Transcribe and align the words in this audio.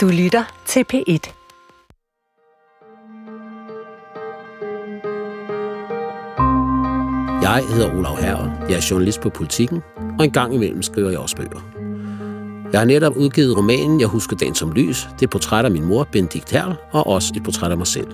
Du 0.00 0.08
lytter 0.08 0.62
til 0.66 0.84
P1. 0.92 1.32
Jeg 7.42 7.62
hedder 7.72 7.98
Olav 7.98 8.18
Herre. 8.18 8.52
Jeg 8.68 8.76
er 8.76 8.86
journalist 8.90 9.20
på 9.20 9.30
Politiken, 9.30 9.82
og 10.18 10.24
en 10.24 10.30
gang 10.30 10.54
imellem 10.54 10.82
skriver 10.82 11.10
jeg 11.10 11.18
også 11.18 11.36
bøger. 11.36 11.60
Jeg 12.72 12.80
har 12.80 12.84
netop 12.84 13.16
udgivet 13.16 13.56
romanen 13.56 14.00
Jeg 14.00 14.08
husker 14.08 14.36
dagen 14.36 14.54
som 14.54 14.72
lys. 14.72 15.08
Det 15.18 15.26
er 15.26 15.30
portræt 15.30 15.64
af 15.64 15.70
min 15.70 15.84
mor, 15.84 16.08
Benedikt 16.12 16.50
Herl, 16.50 16.74
og 16.90 17.06
også 17.06 17.32
et 17.36 17.42
portræt 17.42 17.70
af 17.70 17.76
mig 17.76 17.86
selv. 17.86 18.08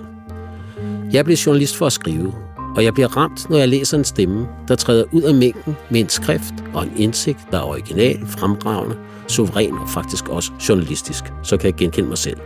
Jeg 1.11 1.25
blev 1.25 1.35
journalist 1.35 1.77
for 1.77 1.85
at 1.85 1.93
skrive, 1.93 2.33
og 2.77 2.83
jeg 2.83 2.93
bliver 2.93 3.17
ramt, 3.17 3.49
når 3.49 3.57
jeg 3.57 3.67
læser 3.67 3.97
en 3.97 4.03
stemme, 4.03 4.47
der 4.67 4.75
træder 4.75 5.03
ud 5.11 5.21
af 5.21 5.33
mængden 5.33 5.77
med 5.89 5.99
en 5.99 6.09
skrift 6.09 6.53
og 6.73 6.83
en 6.83 6.93
indsigt, 6.97 7.39
der 7.51 7.57
er 7.57 7.63
original, 7.63 8.27
fremragende, 8.27 8.97
suveræn 9.27 9.73
og 9.73 9.89
faktisk 9.89 10.29
også 10.29 10.51
journalistisk. 10.69 11.23
Så 11.43 11.57
kan 11.57 11.65
jeg 11.65 11.73
genkende 11.73 12.09
mig 12.09 12.17
selv. 12.17 12.37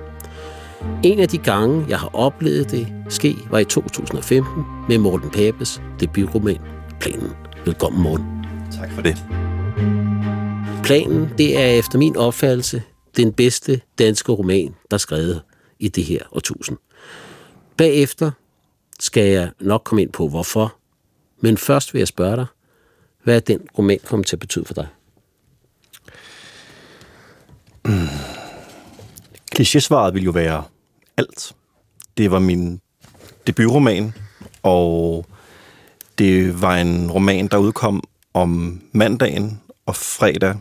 En 1.04 1.20
af 1.20 1.30
de 1.30 1.38
gange, 1.38 1.86
jeg 1.90 2.00
har 2.00 2.16
oplevet 2.16 2.72
det 2.72 2.88
ske, 3.10 3.36
var 3.50 3.60
i 3.60 3.66
2015 3.66 4.64
med 4.90 4.98
Morten 4.98 5.30
Papes 5.30 5.82
debutroman 6.00 6.60
Planen. 7.00 7.32
Velkommen, 7.66 8.04
Morten. 8.04 8.26
Tak 8.80 8.92
for 8.92 9.02
det. 9.02 9.18
Planen, 10.84 11.30
det 11.38 11.60
er 11.60 11.68
efter 11.68 11.98
min 12.00 12.18
opfattelse 12.18 12.84
den 13.18 13.34
bedste 13.34 13.82
danske 14.00 14.32
roman, 14.32 14.76
der 14.92 14.96
er 14.96 15.00
skrevet 15.00 15.42
i 15.80 15.88
det 15.88 16.04
her 16.04 16.20
årtusind. 16.32 16.78
Bagefter 17.78 18.32
skal 19.02 19.24
jeg 19.24 19.52
nok 19.60 19.82
komme 19.84 20.02
ind 20.02 20.12
på, 20.12 20.28
hvorfor. 20.28 20.76
Men 21.40 21.58
først 21.58 21.94
vil 21.94 22.00
jeg 22.00 22.08
spørge 22.08 22.36
dig, 22.36 22.46
hvad 23.24 23.36
er 23.36 23.40
den 23.40 23.68
roman 23.78 24.00
kommet 24.06 24.28
til 24.28 24.36
at 24.36 24.40
betyde 24.40 24.66
for 24.66 24.74
dig? 24.74 24.88
Mm. 27.86 28.08
Klichésvaret 29.56 30.14
ville 30.14 30.26
jo 30.26 30.32
være 30.32 30.64
alt. 31.18 31.56
Det 32.18 32.32
var 32.32 32.40
min 32.40 32.82
debutroman, 33.48 34.14
og 34.64 35.26
det 36.18 36.62
var 36.62 36.78
en 36.78 37.12
roman, 37.12 37.48
der 37.48 37.58
udkom 37.58 38.04
om 38.34 38.82
mandagen, 38.92 39.62
og 39.86 39.96
fredag 39.96 40.56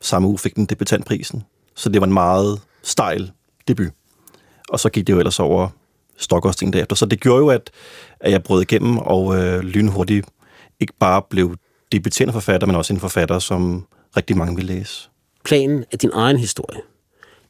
samme 0.00 0.28
uge 0.28 0.38
fik 0.38 0.54
den 0.54 0.66
debutantprisen. 0.66 1.44
Så 1.74 1.88
det 1.88 2.00
var 2.00 2.06
en 2.06 2.12
meget 2.12 2.60
stejl 2.82 3.32
debut. 3.68 3.92
Og 4.68 4.80
så 4.80 4.88
gik 4.88 5.06
det 5.06 5.12
jo 5.12 5.18
ellers 5.18 5.40
over 5.40 5.68
Stockholm 6.16 6.72
derefter. 6.72 6.96
Så 6.96 7.06
det 7.06 7.20
gjorde 7.20 7.38
jo, 7.38 7.48
at, 7.48 7.70
at 8.20 8.32
jeg 8.32 8.42
brød 8.42 8.62
igennem 8.62 8.98
og 8.98 9.36
øh, 9.36 9.60
lynhurtigt 9.60 10.26
ikke 10.80 10.92
bare 11.00 11.22
blev 11.30 11.56
debuterende 11.92 12.32
forfatter, 12.32 12.66
men 12.66 12.76
også 12.76 12.94
en 12.94 13.00
forfatter, 13.00 13.38
som 13.38 13.86
rigtig 14.16 14.36
mange 14.36 14.56
vil 14.56 14.64
læse. 14.64 15.08
Planen 15.44 15.84
er 15.92 15.96
din 15.96 16.10
egen 16.12 16.36
historie. 16.36 16.80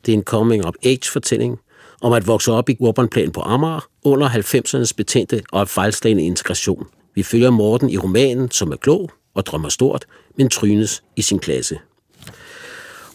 Det 0.06 0.12
er 0.12 0.16
en 0.16 0.22
coming-of-age-fortælling 0.22 1.58
om 2.00 2.12
at 2.12 2.26
vokse 2.26 2.52
op 2.52 2.68
i 2.68 2.76
urbanplanen 2.80 3.32
på 3.32 3.40
Amager 3.40 3.88
under 4.04 4.28
90'ernes 4.28 4.92
betændte 4.96 5.42
og 5.52 5.68
fejlslagende 5.68 6.22
integration. 6.22 6.86
Vi 7.14 7.22
følger 7.22 7.50
Morten 7.50 7.90
i 7.90 7.98
romanen, 7.98 8.50
som 8.50 8.72
er 8.72 8.76
klog 8.76 9.10
og 9.34 9.46
drømmer 9.46 9.68
stort, 9.68 10.06
men 10.38 10.48
trynes 10.48 11.02
i 11.16 11.22
sin 11.22 11.38
klasse. 11.38 11.78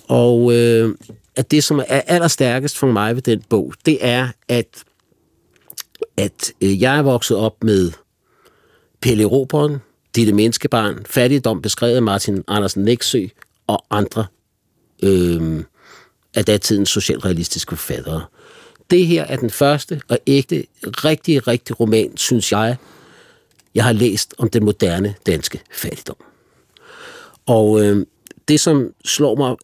Og 0.08 0.54
øh, 0.54 0.96
at 1.36 1.52
det, 1.52 1.64
som 1.64 1.80
er 1.80 2.02
allerstærkest 2.02 2.78
for 2.78 2.88
mig 2.88 3.16
ved 3.16 3.22
den 3.22 3.44
bog, 3.50 3.74
det 3.86 3.98
er, 4.02 4.28
at 4.48 4.84
at 6.20 6.54
øh, 6.62 6.82
jeg 6.82 6.98
er 6.98 7.02
vokset 7.02 7.38
op 7.38 7.64
med 7.64 7.92
Pelle 9.02 9.26
Roberen, 9.26 9.78
Ditte 10.16 10.34
Menneskebarn, 10.34 11.06
Fattigdom 11.06 11.62
beskrevet 11.62 11.96
af 11.96 12.02
Martin 12.02 12.44
Andersen 12.48 12.84
Næksø 12.84 13.28
og 13.68 13.86
andre 13.90 14.26
øh, 15.04 15.64
af 16.36 16.46
datidens 16.46 16.90
socialrealistiske 16.90 17.70
forfattere. 17.70 18.26
Det 18.90 19.08
her 19.08 19.24
er 19.24 19.36
den 19.36 19.50
første 19.50 20.02
og 20.08 20.20
ægte, 20.28 20.66
rigtig, 20.84 21.48
rigtig 21.48 21.80
roman, 21.80 22.18
synes 22.18 22.52
jeg, 22.52 22.76
jeg 23.76 23.84
har 23.84 23.94
læst 23.94 24.34
om 24.38 24.50
den 24.50 24.66
moderne 24.66 25.16
danske 25.26 25.62
fattigdom. 25.72 26.18
Og 27.46 27.86
øh, 27.86 28.06
det, 28.48 28.60
som 28.60 28.94
slår 29.06 29.36
mig 29.36 29.56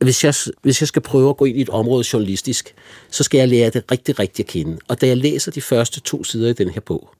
hvis 0.00 0.24
jeg, 0.24 0.34
hvis 0.62 0.82
jeg 0.82 0.88
skal 0.88 1.02
prøve 1.02 1.30
at 1.30 1.36
gå 1.36 1.44
ind 1.44 1.58
i 1.58 1.60
et 1.60 1.68
område 1.68 2.04
journalistisk, 2.12 2.74
så 3.10 3.22
skal 3.22 3.38
jeg 3.38 3.48
lære 3.48 3.70
det 3.70 3.84
rigtig, 3.90 4.18
rigtig 4.18 4.42
at 4.42 4.46
kende. 4.46 4.78
Og 4.88 5.00
da 5.00 5.06
jeg 5.06 5.16
læser 5.16 5.52
de 5.52 5.60
første 5.60 6.00
to 6.00 6.24
sider 6.24 6.48
i 6.48 6.52
den 6.52 6.70
her 6.70 6.80
bog, 6.80 7.10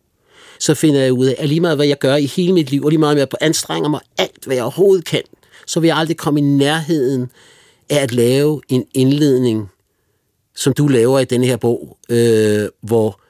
så 0.59 0.75
finder 0.75 1.01
jeg 1.01 1.13
ud 1.13 1.27
af, 1.27 1.35
at 1.39 1.49
lige 1.49 1.61
meget 1.61 1.77
hvad 1.77 1.87
jeg 1.87 1.99
gør 1.99 2.17
i 2.17 2.27
hele 2.27 2.53
mit 2.53 2.71
liv, 2.71 2.85
og 2.85 2.91
lige 2.91 2.99
meget 2.99 3.17
med 3.17 3.23
at 3.23 3.35
anstrenger 3.41 3.89
mig 3.89 4.01
alt, 4.19 4.45
hvad 4.45 4.57
jeg 4.57 4.65
overhovedet 4.65 5.05
kan, 5.05 5.23
så 5.67 5.81
vil 5.81 5.89
jeg 5.89 5.97
aldrig 5.97 6.17
komme 6.17 6.41
i 6.41 6.43
nærheden 6.43 7.31
af 7.91 7.97
at 7.97 8.13
lave 8.13 8.61
en 8.69 8.87
indledning, 8.95 9.71
som 10.55 10.73
du 10.73 10.89
laver 10.89 11.19
i 11.19 11.25
denne 11.25 11.47
her 11.47 11.57
bog, 11.57 11.99
øh, 12.11 12.69
hvor 12.81 13.21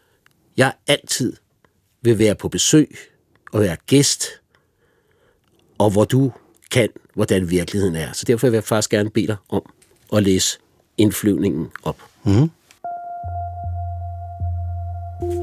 jeg 0.56 0.72
altid 0.86 1.32
vil 2.02 2.18
være 2.18 2.34
på 2.34 2.48
besøg 2.48 2.98
og 3.52 3.60
være 3.60 3.76
gæst, 3.86 4.26
og 5.78 5.90
hvor 5.90 6.04
du 6.04 6.32
kan, 6.70 6.88
hvordan 7.15 7.50
virkeligheden 7.50 7.97
er. 7.97 8.12
Så 8.12 8.25
derfor 8.26 8.47
vil 8.47 8.56
jeg 8.56 8.65
faktisk 8.65 8.91
gerne 8.91 9.10
bede 9.10 9.26
dig 9.26 9.37
om 9.48 9.62
at 10.12 10.22
læse 10.22 10.59
indflyvningen 10.98 11.69
op. 11.82 11.97
Mm. 12.25 12.50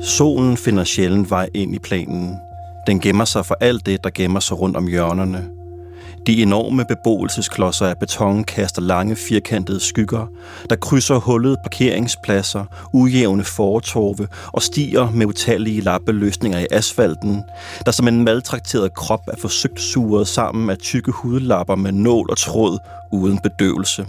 Solen 0.03 0.57
finder 0.57 0.83
sjældent 0.83 1.29
vej 1.29 1.49
ind 1.53 1.75
i 1.75 1.79
planen. 1.79 2.35
Den 2.87 2.99
gemmer 2.99 3.25
sig 3.25 3.45
for 3.45 3.57
alt 3.61 3.85
det, 3.85 4.03
der 4.03 4.09
gemmer 4.09 4.39
sig 4.39 4.59
rundt 4.59 4.77
om 4.77 4.87
hjørnerne. 4.87 5.56
De 6.27 6.41
enorme 6.41 6.85
beboelsesklodser 6.85 7.85
af 7.85 7.97
beton 7.97 8.43
kaster 8.43 8.81
lange 8.81 9.15
firkantede 9.15 9.79
skygger, 9.79 10.27
der 10.69 10.75
krydser 10.75 11.15
hullede 11.15 11.57
parkeringspladser, 11.63 12.65
ujævne 12.93 13.43
fortorve 13.43 14.27
og 14.53 14.61
stiger 14.61 15.11
med 15.11 15.25
utallige 15.25 15.81
lappeløsninger 15.81 16.59
i 16.59 16.67
asfalten, 16.71 17.43
der 17.85 17.91
som 17.91 18.07
en 18.07 18.23
maltrakteret 18.23 18.93
krop 18.93 19.21
er 19.27 19.37
forsøgt 19.41 19.81
suret 19.81 20.27
sammen 20.27 20.69
af 20.69 20.77
tykke 20.77 21.11
hudlapper 21.11 21.75
med 21.75 21.91
nål 21.91 22.29
og 22.29 22.37
tråd 22.37 22.77
uden 23.11 23.39
bedøvelse. 23.39 24.05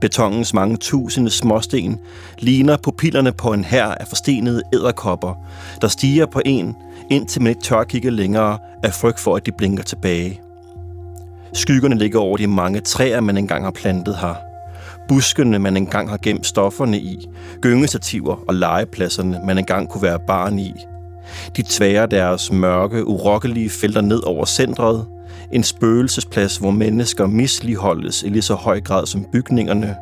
Betongens 0.00 0.54
mange 0.54 0.76
tusinde 0.76 1.30
småsten 1.30 1.98
ligner 2.38 2.76
pupillerne 2.76 3.32
på 3.32 3.52
en 3.52 3.64
hær 3.64 3.86
af 3.86 4.08
forstenede 4.08 4.62
æderkopper, 4.74 5.34
der 5.80 5.88
stiger 5.88 6.26
på 6.26 6.40
en, 6.44 6.76
indtil 7.10 7.42
man 7.42 7.50
ikke 7.50 7.62
tør 7.62 7.84
kigge 7.84 8.10
længere 8.10 8.58
af 8.82 8.94
frygt 8.94 9.20
for, 9.20 9.36
at 9.36 9.46
de 9.46 9.52
blinker 9.52 9.82
tilbage. 9.82 10.40
Skyggerne 11.54 11.98
ligger 11.98 12.20
over 12.20 12.36
de 12.36 12.46
mange 12.46 12.80
træer, 12.80 13.20
man 13.20 13.36
engang 13.36 13.64
har 13.64 13.70
plantet 13.70 14.16
her. 14.16 14.34
Buskene, 15.08 15.58
man 15.58 15.76
engang 15.76 16.10
har 16.10 16.18
gemt 16.22 16.46
stofferne 16.46 16.98
i. 16.98 17.28
Gyngestativer 17.60 18.44
og 18.48 18.54
legepladserne, 18.54 19.40
man 19.46 19.58
engang 19.58 19.88
kunne 19.88 20.02
være 20.02 20.18
barn 20.26 20.58
i. 20.58 20.74
De 21.56 21.62
tværer 21.68 22.06
deres 22.06 22.52
mørke, 22.52 23.06
urokkelige 23.06 23.70
felter 23.70 24.00
ned 24.00 24.26
over 24.26 24.44
centret. 24.44 25.06
En 25.52 25.62
spøgelsesplads, 25.62 26.56
hvor 26.56 26.70
mennesker 26.70 27.26
misligeholdes 27.26 28.22
i 28.22 28.28
lige 28.28 28.42
så 28.42 28.54
høj 28.54 28.80
grad 28.80 29.06
som 29.06 29.26
bygningerne. 29.32 29.96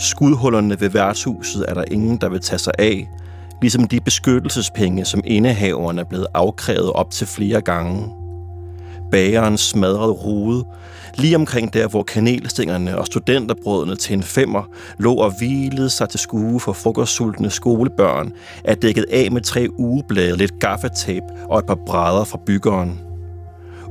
Skudhullerne 0.00 0.80
ved 0.80 0.88
værtshuset 0.90 1.64
er 1.68 1.74
der 1.74 1.84
ingen, 1.90 2.16
der 2.16 2.28
vil 2.28 2.40
tage 2.40 2.58
sig 2.58 2.72
af, 2.78 3.08
ligesom 3.60 3.88
de 3.88 4.00
beskyttelsespenge, 4.00 5.04
som 5.04 5.20
indehaverne 5.24 6.00
er 6.00 6.04
blevet 6.04 6.26
afkrævet 6.34 6.92
op 6.92 7.10
til 7.10 7.26
flere 7.26 7.60
gange 7.60 8.17
bagerens 9.10 9.60
smadrede 9.60 10.12
rude, 10.12 10.64
lige 11.16 11.36
omkring 11.36 11.72
der, 11.72 11.88
hvor 11.88 12.02
kanelstængerne 12.02 12.98
og 12.98 13.06
studenterbrødene 13.06 13.96
til 13.96 14.14
en 14.14 14.22
femmer 14.22 14.62
lå 14.98 15.14
og 15.14 15.32
hvilede 15.38 15.90
sig 15.90 16.08
til 16.08 16.20
skue 16.20 16.60
for 16.60 16.72
frokostsultne 16.72 17.50
skolebørn, 17.50 18.32
er 18.64 18.74
dækket 18.74 19.04
af 19.12 19.32
med 19.32 19.40
tre 19.40 19.68
ugeblade, 19.78 20.36
lidt 20.36 20.60
gaffatape 20.60 21.26
og 21.48 21.58
et 21.58 21.66
par 21.66 21.78
brædder 21.86 22.24
fra 22.24 22.38
byggeren. 22.46 23.00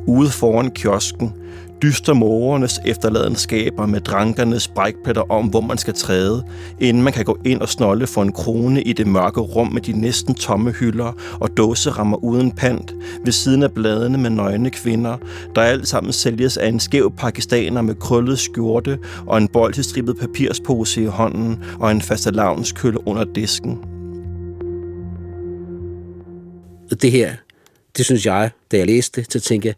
Ude 0.07 0.29
foran 0.29 0.71
kiosken 0.71 1.33
dyster 1.81 2.13
morernes 2.13 2.79
efterladenskaber 2.85 3.85
med 3.85 4.01
drankernes 4.01 4.67
brækpletter 4.67 5.31
om, 5.31 5.47
hvor 5.47 5.61
man 5.61 5.77
skal 5.77 5.93
træde, 5.93 6.43
inden 6.79 7.03
man 7.03 7.13
kan 7.13 7.25
gå 7.25 7.37
ind 7.45 7.61
og 7.61 7.69
snolde 7.69 8.07
for 8.07 8.21
en 8.21 8.31
krone 8.31 8.81
i 8.81 8.93
det 8.93 9.07
mørke 9.07 9.39
rum 9.39 9.67
med 9.67 9.81
de 9.81 9.91
næsten 10.01 10.35
tomme 10.35 10.71
hylder 10.71 11.13
og 11.39 11.57
dåserammer 11.57 12.17
uden 12.23 12.51
pant, 12.51 12.93
ved 13.25 13.31
siden 13.31 13.63
af 13.63 13.71
bladene 13.71 14.17
med 14.17 14.29
nøgne 14.29 14.69
kvinder, 14.69 15.17
der 15.55 15.61
alt 15.61 15.87
sammen 15.87 16.13
sælges 16.13 16.57
af 16.57 16.67
en 16.67 16.79
skæv 16.79 17.11
pakistaner 17.17 17.81
med 17.81 17.95
krøllet 17.95 18.39
skjorte 18.39 18.99
og 19.27 19.37
en 19.37 19.47
boltestribet 19.47 20.17
papirspose 20.17 21.01
i 21.01 21.05
hånden 21.05 21.63
og 21.79 21.91
en 21.91 22.01
fastelavnskølle 22.01 23.07
under 23.07 23.23
disken. 23.23 23.77
Det 27.01 27.11
her, 27.11 27.31
det 27.97 28.05
synes 28.05 28.25
jeg, 28.25 28.49
da 28.71 28.77
jeg 28.77 28.85
læste 28.85 29.21
det, 29.21 29.33
så 29.33 29.39
tænkte 29.39 29.67
jeg, 29.67 29.75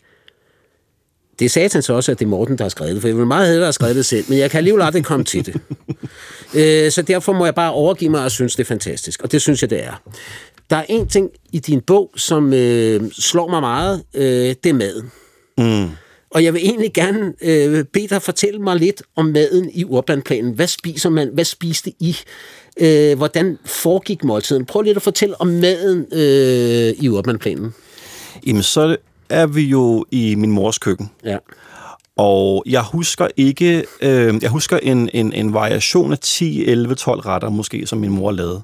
det 1.40 1.52
sagde 1.52 1.70
han 1.74 1.82
så 1.82 1.94
også, 1.94 2.12
at 2.12 2.20
det 2.20 2.26
er 2.26 2.30
Morten, 2.30 2.58
der 2.58 2.64
har 2.64 2.70
skrevet 2.70 2.94
det, 2.94 3.02
for 3.02 3.08
jeg 3.08 3.18
vil 3.18 3.26
meget 3.26 3.48
hellere 3.48 3.66
have 3.66 3.74
skrevet 3.74 3.96
det 3.96 4.06
selv, 4.06 4.26
men 4.30 4.38
jeg 4.38 4.52
kan 4.52 4.58
alligevel 4.58 4.82
aldrig 4.82 5.04
komme 5.04 5.26
til 5.26 5.46
det. 5.46 5.56
øh, 6.86 6.92
så 6.92 7.02
derfor 7.02 7.34
må 7.34 7.46
jeg 7.46 7.56
bare 7.56 7.72
overgive 7.72 8.12
mig 8.12 8.24
og 8.24 8.32
synes, 8.32 8.56
det 8.56 8.64
er 8.64 8.68
fantastisk, 8.68 9.22
og 9.22 9.32
det 9.32 9.42
synes 9.42 9.62
jeg, 9.62 9.70
det 9.70 9.84
er. 9.84 10.02
Der 10.70 10.76
er 10.76 10.86
en 10.90 11.08
ting 11.08 11.30
i 11.52 11.60
din 11.60 11.82
bog, 11.82 12.12
som 12.16 12.54
øh, 12.54 13.12
slår 13.12 13.50
mig 13.50 13.62
meget, 13.62 14.04
øh, 14.14 14.56
det 14.64 14.66
er 14.66 14.74
maden. 14.74 15.12
Mm. 15.58 15.90
Og 16.32 16.44
jeg 16.44 16.54
vil 16.54 16.62
egentlig 16.66 16.94
gerne 16.94 17.34
øh, 17.42 17.86
bede 17.94 18.08
dig 18.08 18.22
fortælle 18.22 18.60
mig 18.60 18.76
lidt 18.76 19.04
om 19.16 19.26
maden 19.26 19.70
i 19.74 19.84
urbanplanen. 19.84 20.54
Hvad 20.54 20.68
spiser 20.68 21.10
man? 21.10 21.30
Hvad 21.34 21.46
spiste 21.46 21.94
I? 22.00 22.18
Øh, 22.80 23.18
hvordan 23.18 23.58
foregik 23.66 24.24
måltiden? 24.24 24.66
Prøv 24.66 24.82
lidt 24.82 24.98
at 24.98 25.04
fortælle 25.04 25.42
om 25.42 25.48
maden 25.48 26.06
øh, 26.12 27.04
i 27.04 27.10
urbanplanen. 27.10 27.74
Jamen, 28.48 28.64
så 28.64 28.98
er 29.30 29.48
vi 29.48 29.62
jo 29.62 30.06
i 30.12 30.36
min 30.36 30.52
mors 30.52 30.78
køkken. 30.78 31.12
Ja. 31.26 31.38
Og 32.18 32.64
jeg 32.66 32.84
husker 32.84 33.28
ikke, 33.38 33.86
øh, 34.02 34.36
jeg 34.42 34.50
husker 34.50 34.78
en, 34.78 35.10
en, 35.14 35.34
en 35.34 35.54
variation 35.54 36.12
af 36.12 36.20
10, 36.20 36.66
11, 36.66 36.96
12 36.96 37.20
retter 37.20 37.50
måske, 37.50 37.88
som 37.88 38.00
min 38.00 38.12
mor 38.12 38.32
lavede. 38.32 38.62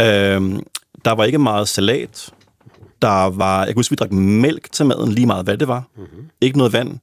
Øh, 0.00 0.60
der 1.04 1.12
var 1.12 1.24
ikke 1.24 1.38
meget 1.38 1.68
salat. 1.68 2.30
Der 3.02 3.30
var, 3.30 3.58
jeg 3.58 3.66
kan 3.66 3.76
huske, 3.76 3.90
vi 3.90 3.96
drak 3.96 4.12
mælk 4.12 4.72
til 4.72 4.86
maden, 4.86 5.12
lige 5.12 5.26
meget 5.26 5.44
hvad 5.44 5.56
det 5.56 5.68
var. 5.68 5.84
Mm-hmm. 5.96 6.28
Ikke 6.40 6.58
noget 6.58 6.72
vand. 6.72 6.98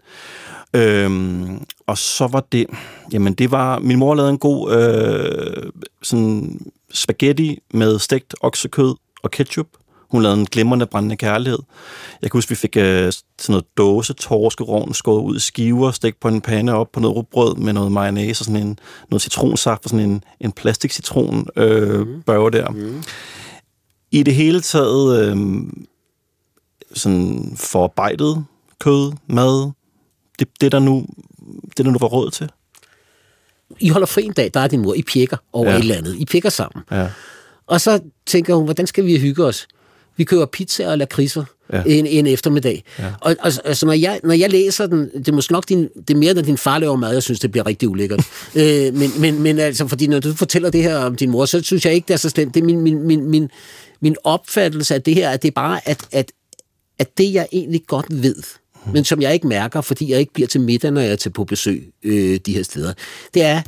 Øhm, 0.74 1.65
og 1.88 1.97
så 1.97 2.27
var 2.27 2.44
det, 2.51 2.65
jamen 3.12 3.33
det 3.33 3.51
var, 3.51 3.80
min 3.80 4.00
mor 4.00 4.15
lavede 4.15 4.31
en 4.31 4.38
god 4.38 4.74
øh, 4.74 5.71
sådan 6.03 6.59
spaghetti 6.94 7.59
med 7.74 8.00
stegt 8.00 8.36
oksekød 8.41 8.95
og 9.24 9.31
ketchup. 9.31 9.68
Hun 10.12 10.24
lavede 10.24 10.40
en 10.40 10.46
glimrende 10.46 10.86
brændende 10.86 11.18
kærlighed. 11.18 11.60
Jeg 12.22 12.32
kan 12.32 12.38
huske, 12.38 12.50
vi 12.50 12.56
fik 12.56 12.78
øh, 12.78 13.12
sådan 13.12 13.54
noget 13.54 13.66
dåse 13.78 14.14
torskerovn 14.14 14.94
skåret 14.94 15.24
ud 15.24 15.36
i 15.36 15.40
skiver, 15.40 15.92
stegt 15.92 16.20
på 16.20 16.28
en 16.28 16.42
pande 16.42 16.74
op 16.74 16.92
på 16.92 17.00
noget 17.00 17.16
rugbrød 17.16 17.56
med 17.56 17.74
noget 17.74 17.92
mayonnaise 17.92 18.42
og 18.42 18.46
sådan 18.46 18.68
en, 18.68 18.80
noget 19.10 19.22
citronsaft 19.22 19.84
og 19.84 19.90
sådan 19.90 20.10
en, 20.10 20.24
en 20.40 20.52
plastik 20.52 20.92
citron 20.92 21.48
øh, 21.56 22.08
mm. 22.08 22.22
børge 22.22 22.52
der. 22.52 22.70
Mm. 22.70 23.04
I 24.12 24.24
det 24.24 24.36
hele 24.36 24.62
taget 24.62 25.20
øh, 25.22 25.38
sådan 26.94 27.54
forarbejdet 27.56 28.46
kød, 28.80 29.12
mad, 29.28 29.72
det, 30.40 30.48
det, 30.62 30.72
der 30.72 30.80
nu, 30.80 31.06
det, 31.78 31.86
der 31.86 31.92
nu 31.92 31.98
var 32.00 32.08
råd 32.08 32.32
til. 32.32 32.50
I 33.80 33.90
holder 33.90 34.08
fri 34.08 34.24
en 34.24 34.34
dag, 34.34 34.52
der 34.54 34.60
er 34.60 34.68
din 34.68 34.82
mor, 34.82 34.94
I 34.94 35.02
pjekker 35.02 35.38
over 35.54 35.70
ja. 35.70 35.76
et 35.76 35.80
eller 35.80 35.96
andet. 35.96 36.16
I 36.16 36.26
pjekker 36.26 36.50
sammen. 36.50 36.84
Ja. 36.92 37.08
Og 37.68 37.82
så 37.82 38.00
tænker 38.26 38.56
hun, 38.56 38.66
hvordan 38.66 38.88
skal 38.88 39.06
vi 39.06 39.20
hygge 39.20 39.46
os? 39.46 39.68
Vi 40.19 40.24
køber 40.24 40.45
pizza 40.45 40.88
og 40.88 40.98
lakridser 40.98 41.44
ja. 41.74 41.83
en, 41.86 42.06
en 42.06 42.27
eftermiddag. 42.27 42.83
Ja. 43.00 43.06
Og, 43.21 43.36
og 43.39 43.51
altså, 43.66 43.86
når, 43.86 43.94
jeg, 43.94 44.19
når 44.24 44.33
jeg 44.33 44.50
læser 44.50 44.88
den, 44.88 45.10
det 45.13 45.27
er 45.27 45.31
måske 45.31 45.54
nok 45.54 45.69
din, 45.69 45.89
det 46.07 46.13
er 46.13 46.18
mere, 46.18 46.33
når 46.33 46.42
din 46.42 46.57
far 46.57 46.80
laver 46.80 46.95
mad, 46.95 47.13
jeg 47.13 47.24
synes, 47.24 47.39
det 47.39 47.51
bliver 47.51 47.68
rigtig 47.68 47.89
ulækkert. 47.89 48.19
øh, 48.56 48.94
men, 48.94 49.12
men, 49.19 49.42
men 49.42 49.60
altså, 49.60 49.88
fordi 49.88 50.07
når 50.07 50.19
du 50.19 50.33
fortæller 50.33 50.69
det 50.69 50.83
her 50.83 50.98
om 50.98 51.16
din 51.16 51.30
mor, 51.30 51.45
så 51.45 51.62
synes 51.62 51.86
jeg 51.86 51.94
ikke, 51.94 52.07
det 52.07 52.13
er 52.13 52.18
så 52.18 52.30
slemt. 52.30 52.54
Det 52.54 52.62
er 52.62 52.66
min, 52.66 52.81
min, 52.81 53.04
min, 53.04 53.30
min, 53.30 53.50
min 54.01 54.16
opfattelse 54.24 54.95
af 54.95 55.01
det 55.01 55.16
her, 55.16 55.30
at 55.30 55.42
det 55.42 55.48
er 55.48 55.56
bare, 55.56 55.89
at, 55.89 56.07
at, 56.12 56.31
at 57.00 57.18
det, 57.18 57.33
jeg 57.33 57.48
egentlig 57.51 57.81
godt 57.88 58.06
ved, 58.10 58.44
men 58.94 59.04
som 59.04 59.22
jeg 59.22 59.33
ikke 59.33 59.48
mærker, 59.48 59.81
fordi 59.81 60.12
jeg 60.12 60.19
ikke 60.19 60.33
bliver 60.33 60.48
til 60.48 60.62
middag, 60.62 60.92
når 60.92 61.01
jeg 61.01 61.12
er 61.12 61.15
til 61.15 61.30
på 61.30 61.44
besøg 61.44 61.92
øh, 62.04 62.39
de 62.45 62.54
her 62.54 62.63
steder, 62.63 62.94
det 63.33 63.42
er, 63.42 63.62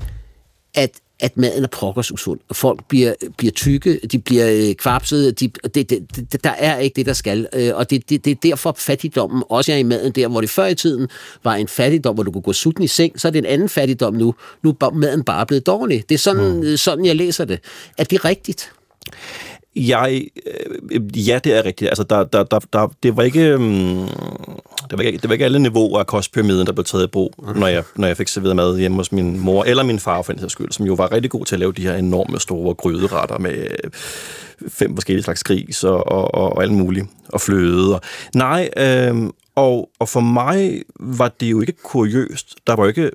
at 0.73 0.91
at 1.21 1.37
maden 1.37 1.63
er 1.63 1.67
pokkers 1.67 2.11
usund, 2.11 2.39
folk 2.51 2.87
bliver, 2.87 3.13
bliver 3.37 3.51
tykke, 3.51 3.99
de 4.11 4.19
bliver 4.19 4.69
øh, 4.69 4.75
kvapsede, 4.75 5.31
de, 5.31 5.47
det, 5.47 5.89
det, 5.89 6.31
det, 6.31 6.43
der 6.43 6.49
er 6.49 6.77
ikke 6.77 6.95
det, 6.95 7.05
der 7.05 7.13
skal. 7.13 7.47
Øh, 7.53 7.75
og 7.75 7.89
det, 7.89 8.09
det, 8.09 8.25
det 8.25 8.31
er 8.31 8.35
derfor 8.43 8.75
fattigdommen 8.77 9.43
også 9.49 9.71
er 9.71 9.77
i 9.77 9.83
maden 9.83 10.11
der, 10.11 10.27
hvor 10.27 10.41
det 10.41 10.49
før 10.49 10.65
i 10.65 10.75
tiden 10.75 11.07
var 11.43 11.55
en 11.55 11.67
fattigdom, 11.67 12.15
hvor 12.15 12.23
du 12.23 12.31
kunne 12.31 12.41
gå 12.41 12.53
sulten 12.53 12.83
i 12.83 12.87
seng, 12.87 13.19
så 13.19 13.27
er 13.27 13.31
det 13.31 13.39
en 13.39 13.45
anden 13.45 13.69
fattigdom 13.69 14.13
nu. 14.13 14.35
Nu 14.63 14.69
er 14.69 14.89
maden 14.89 15.23
bare 15.23 15.45
blevet 15.45 15.65
dårlig. 15.65 16.03
Det 16.09 16.15
er 16.15 16.19
sådan, 16.19 16.57
mm. 16.57 16.77
sådan 16.77 17.05
jeg 17.05 17.15
læser 17.15 17.45
det. 17.45 17.59
Er 17.97 18.03
det 18.03 18.25
rigtigt? 18.25 18.71
Jeg, 19.75 20.27
øh, 20.45 21.27
ja, 21.27 21.39
det 21.43 21.57
er 21.57 21.65
rigtigt. 21.65 21.89
Altså, 21.89 22.03
der, 22.03 22.23
der, 22.23 22.43
der, 22.43 22.59
der, 22.73 22.87
det 23.03 23.17
var 23.17 23.23
ikke, 23.23 23.55
um, 23.55 24.09
det 24.89 24.97
var 24.97 25.01
ikke, 25.03 25.17
det 25.17 25.29
var 25.29 25.33
ikke 25.33 25.45
alle 25.45 25.59
niveauer 25.59 25.99
af 25.99 26.07
kostpyramiden, 26.07 26.67
der 26.67 26.73
blev 26.73 26.85
taget 26.85 27.03
i 27.03 27.07
brug, 27.07 27.33
okay. 27.37 27.59
når, 27.59 27.67
jeg, 27.67 27.83
når 27.95 28.07
jeg 28.07 28.17
fik 28.17 28.27
serveret 28.27 28.55
mad 28.55 28.77
hjemme 28.77 28.97
hos 28.97 29.11
min 29.11 29.39
mor, 29.39 29.63
eller 29.63 29.83
min 29.83 29.99
far 29.99 30.21
for 30.21 30.33
en 30.33 30.49
skyld, 30.49 30.71
som 30.71 30.85
jo 30.85 30.93
var 30.93 31.11
rigtig 31.11 31.31
god 31.31 31.45
til 31.45 31.55
at 31.55 31.59
lave 31.59 31.71
de 31.71 31.81
her 31.81 31.95
enorme 31.95 32.39
store 32.39 32.75
gryderetter 32.75 33.37
med 33.37 33.67
fem 34.67 34.95
forskellige 34.95 35.23
slags 35.23 35.43
gris 35.43 35.83
og, 35.83 36.07
og, 36.07 36.35
og, 36.35 36.53
og 36.53 36.63
alt 36.63 36.73
muligt, 36.73 37.05
og 37.29 37.41
fløde. 37.41 37.95
Og, 37.95 38.01
nej, 38.35 38.69
øh, 38.77 39.29
og, 39.55 39.89
og 39.99 40.09
for 40.09 40.19
mig 40.19 40.81
var 40.99 41.31
det 41.39 41.51
jo 41.51 41.61
ikke 41.61 41.73
kuriøst. 41.83 42.55
Der 42.67 42.75
var 42.75 42.87
ikke, 42.87 43.11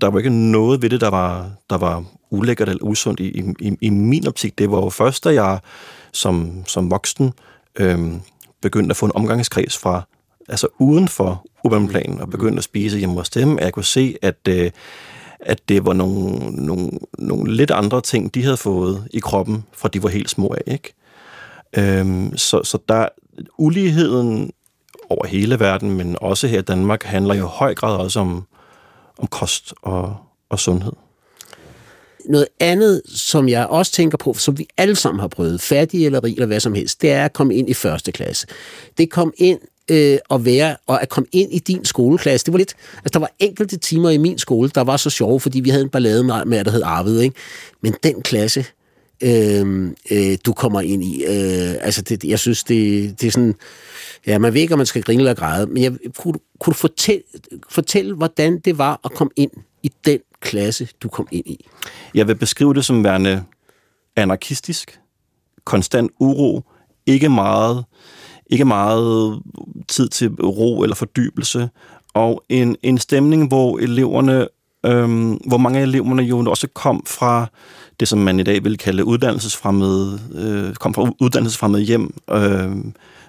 der 0.00 0.10
var 0.10 0.18
ikke 0.18 0.50
noget 0.50 0.82
ved 0.82 0.90
det, 0.90 1.00
der 1.00 1.10
var, 1.10 1.50
der 1.70 1.78
var 1.78 2.04
ulækkert 2.34 2.68
eller 2.68 2.84
usundt 2.84 3.20
i, 3.20 3.54
i, 3.60 3.76
i 3.80 3.90
min 3.90 4.26
optik. 4.26 4.58
Det 4.58 4.70
var 4.70 4.76
jo 4.76 4.90
først, 4.90 5.24
da 5.24 5.34
jeg 5.42 5.58
som, 6.12 6.64
som 6.66 6.90
voksen 6.90 7.32
øhm, 7.76 8.20
begyndte 8.62 8.92
at 8.92 8.96
få 8.96 9.06
en 9.06 9.12
omgangskreds 9.14 9.78
fra, 9.78 10.02
altså 10.48 10.68
uden 10.78 11.08
for 11.08 11.46
urbanplanen, 11.64 12.20
og 12.20 12.30
begyndte 12.30 12.58
at 12.58 12.64
spise 12.64 12.98
hjemme 12.98 13.14
hos 13.14 13.30
dem, 13.30 13.58
at 13.58 13.64
jeg 13.64 13.72
kunne 13.72 13.84
se, 13.84 14.16
at, 14.22 14.48
øh, 14.48 14.70
at 15.40 15.68
det 15.68 15.86
var 15.86 15.92
nogle, 15.92 16.38
nogle, 16.50 16.90
nogle 17.18 17.54
lidt 17.54 17.70
andre 17.70 18.00
ting, 18.00 18.34
de 18.34 18.42
havde 18.42 18.56
fået 18.56 19.08
i 19.10 19.18
kroppen, 19.18 19.64
fra 19.72 19.88
de 19.88 20.02
var 20.02 20.08
helt 20.08 20.30
små 20.30 20.54
af. 20.66 20.72
Ikke? 20.72 20.94
Øhm, 21.76 22.36
så, 22.36 22.62
så 22.62 22.78
der 22.88 23.08
uligheden 23.58 24.52
over 25.08 25.26
hele 25.26 25.60
verden, 25.60 25.90
men 25.90 26.16
også 26.20 26.46
her 26.46 26.58
i 26.58 26.62
Danmark, 26.62 27.02
handler 27.02 27.34
jo 27.34 27.46
i 27.46 27.50
høj 27.50 27.74
grad 27.74 27.96
også 27.96 28.20
om, 28.20 28.46
om 29.18 29.26
kost 29.26 29.74
og, 29.82 30.16
og 30.48 30.58
sundhed. 30.58 30.92
Noget 32.28 32.46
andet, 32.60 33.02
som 33.06 33.48
jeg 33.48 33.66
også 33.66 33.92
tænker 33.92 34.18
på, 34.18 34.34
som 34.34 34.58
vi 34.58 34.68
alle 34.76 34.96
sammen 34.96 35.20
har 35.20 35.28
prøvet, 35.28 35.60
fattig 35.60 36.06
eller 36.06 36.24
rig 36.24 36.32
eller 36.32 36.46
hvad 36.46 36.60
som 36.60 36.74
helst, 36.74 37.02
det 37.02 37.10
er 37.10 37.24
at 37.24 37.32
komme 37.32 37.54
ind 37.54 37.70
i 37.70 37.74
første 37.74 38.12
klasse. 38.12 38.46
Det 38.98 39.10
kom 39.10 39.32
ind 39.36 39.58
øh, 39.90 40.18
at 40.30 40.44
være, 40.44 40.76
og 40.86 41.02
at 41.02 41.08
komme 41.08 41.26
ind 41.32 41.52
i 41.52 41.58
din 41.58 41.84
skoleklasse. 41.84 42.46
Det 42.46 42.52
var 42.52 42.58
lidt, 42.58 42.74
altså 42.96 43.10
der 43.12 43.18
var 43.18 43.30
enkelte 43.38 43.76
timer 43.76 44.10
i 44.10 44.18
min 44.18 44.38
skole, 44.38 44.70
der 44.74 44.80
var 44.80 44.96
så 44.96 45.10
sjove, 45.10 45.40
fordi 45.40 45.60
vi 45.60 45.70
havde 45.70 45.82
en 45.82 45.90
ballade 45.90 46.24
med, 46.24 46.44
med 46.44 46.64
der 46.64 46.70
hed 46.70 46.82
Arved, 46.84 47.20
ikke? 47.20 47.36
Men 47.80 47.94
den 48.02 48.22
klasse, 48.22 48.64
øh, 49.22 49.92
øh, 50.10 50.38
du 50.46 50.52
kommer 50.52 50.80
ind 50.80 51.04
i, 51.04 51.24
øh, 51.24 51.74
altså 51.80 52.02
det, 52.02 52.24
jeg 52.24 52.38
synes, 52.38 52.64
det, 52.64 53.20
det 53.20 53.26
er 53.26 53.30
sådan, 53.30 53.54
ja, 54.26 54.38
man 54.38 54.54
ved 54.54 54.60
ikke, 54.60 54.74
om 54.74 54.78
man 54.78 54.86
skal 54.86 55.02
grine 55.02 55.20
eller 55.20 55.34
græde, 55.34 55.66
men 55.66 55.82
jeg, 55.82 55.92
kunne, 56.16 56.38
kunne 56.60 56.72
du 56.72 56.78
fortælle, 56.78 57.22
fortælle, 57.68 58.14
hvordan 58.14 58.58
det 58.58 58.78
var 58.78 59.00
at 59.04 59.12
komme 59.12 59.30
ind 59.36 59.50
i 59.82 59.92
den 60.04 60.18
klasse, 60.40 60.88
du 61.02 61.08
kom 61.08 61.28
ind 61.30 61.46
i? 61.46 61.66
Jeg 62.14 62.28
vil 62.28 62.34
beskrive 62.34 62.74
det 62.74 62.84
som 62.84 63.04
værende 63.04 63.44
anarkistisk, 64.16 65.00
konstant 65.64 66.10
uro, 66.20 66.62
ikke 67.06 67.28
meget, 67.28 67.84
ikke 68.46 68.64
meget 68.64 69.42
tid 69.88 70.08
til 70.08 70.28
ro 70.28 70.82
eller 70.82 70.96
fordybelse, 70.96 71.68
og 72.14 72.44
en, 72.48 72.76
en 72.82 72.98
stemning, 72.98 73.48
hvor 73.48 73.78
eleverne, 73.78 74.48
øhm, 74.84 75.32
hvor 75.32 75.58
mange 75.58 75.78
af 75.78 75.82
eleverne 75.82 76.22
jo 76.22 76.50
også 76.50 76.68
kom 76.74 77.02
fra 77.06 77.46
det, 78.00 78.08
som 78.08 78.18
man 78.18 78.40
i 78.40 78.42
dag 78.42 78.64
vil 78.64 78.78
kalde 78.78 79.04
uddannelsesfremmede, 79.04 80.20
øh, 80.34 80.74
kom 80.74 80.94
fra 80.94 81.12
uddannelsesfremmede 81.20 81.82
hjem. 81.82 82.14
Øh, 82.30 82.76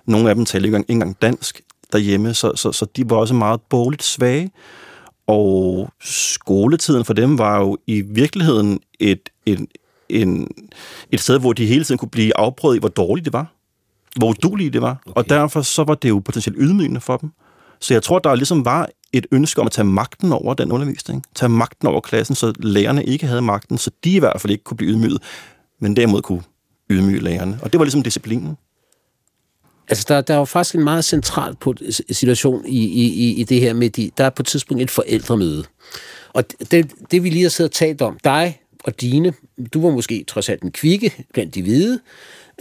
nogle 0.06 0.30
af 0.30 0.36
dem 0.36 0.46
talte 0.46 0.68
ikke 0.68 0.86
engang 0.90 1.22
dansk 1.22 1.62
derhjemme, 1.94 2.34
så, 2.34 2.52
så, 2.56 2.72
så 2.72 2.86
de 2.96 3.10
var 3.10 3.16
også 3.16 3.34
meget 3.34 3.62
bogligt 3.70 4.04
svage. 4.04 4.52
Og 5.28 5.90
skoletiden 6.02 7.06
for 7.06 7.14
dem 7.14 7.38
var 7.38 7.60
jo 7.60 7.78
i 7.88 8.02
virkeligheden 8.02 8.80
et, 9.00 9.30
et, 9.46 9.66
en, 10.10 10.48
et 11.12 11.20
sted, 11.20 11.40
hvor 11.40 11.54
de 11.54 11.66
hele 11.66 11.84
tiden 11.84 11.98
kunne 11.98 12.10
blive 12.10 12.38
afprøvet 12.38 12.76
i, 12.76 12.80
hvor 12.80 12.90
dårligt 12.90 13.26
det 13.26 13.34
var. 13.34 13.52
Hvor 14.16 14.30
udulige 14.30 14.70
det 14.70 14.82
var. 14.82 15.02
Okay. 15.06 15.14
Og 15.16 15.30
derfor 15.30 15.62
så 15.62 15.84
var 15.84 15.96
det 15.96 16.10
jo 16.10 16.20
potentielt 16.20 16.58
ydmygende 16.62 17.02
for 17.02 17.18
dem. 17.18 17.32
Så 17.80 17.94
jeg 17.94 18.04
tror, 18.04 18.20
der 18.20 18.36
ligesom 18.36 18.66
var 18.66 18.90
et 19.18 19.28
ønske 19.32 19.62
om 19.62 19.68
at 19.68 19.72
tage 19.72 19.86
magten 19.86 20.32
over 20.32 20.54
den 20.54 20.72
undervisning. 20.72 21.24
Tage 21.36 21.50
magten 21.50 21.88
over 21.88 22.02
klassen, 22.02 22.36
så 22.36 22.54
lærerne 22.60 23.06
ikke 23.06 23.28
havde 23.28 23.42
magten, 23.42 23.78
så 23.78 23.92
de 24.04 24.16
i 24.16 24.20
hvert 24.20 24.42
fald 24.42 24.52
ikke 24.52 24.64
kunne 24.64 24.78
blive 24.78 24.92
ydmyget, 24.92 25.22
men 25.82 25.96
derimod 25.96 26.22
kunne 26.22 26.44
ydmyge 26.90 27.20
lærerne. 27.20 27.60
Og 27.62 27.72
det 27.74 27.80
var 27.80 27.86
ligesom 27.86 28.04
disciplinen. 28.04 28.58
Altså, 29.88 30.06
der, 30.08 30.22
der 30.22 30.34
er 30.34 30.38
jo 30.38 30.46
faktisk 30.46 30.76
en 30.76 30.84
meget 30.84 31.06
central 31.06 31.56
situation 32.12 32.66
i, 32.68 32.86
i, 32.86 33.34
i 33.34 33.44
det 33.44 33.62
her 33.62 33.74
med, 33.74 33.90
de, 33.90 34.12
der 34.18 34.24
er 34.24 34.30
på 34.30 34.42
et 34.42 34.48
tidspunkt 34.48 34.84
et 34.84 34.92
forældremøde. 34.92 35.64
Og 36.34 36.44
det, 36.72 36.92
det 37.12 37.24
vi 37.24 37.30
lige 37.30 37.42
har 37.42 37.50
siddet 37.50 37.72
og 37.72 37.76
talt 37.76 38.02
om, 38.02 38.18
dig 38.24 38.60
og 38.84 39.02
dine, 39.02 39.34
du 39.74 39.82
var 39.82 39.92
måske 39.92 40.24
trods 40.28 40.50
alt 40.50 40.64
en 40.64 40.72
kvikke 40.72 41.26
blandt 41.34 41.56
de 41.56 41.62
hvide, 41.62 42.00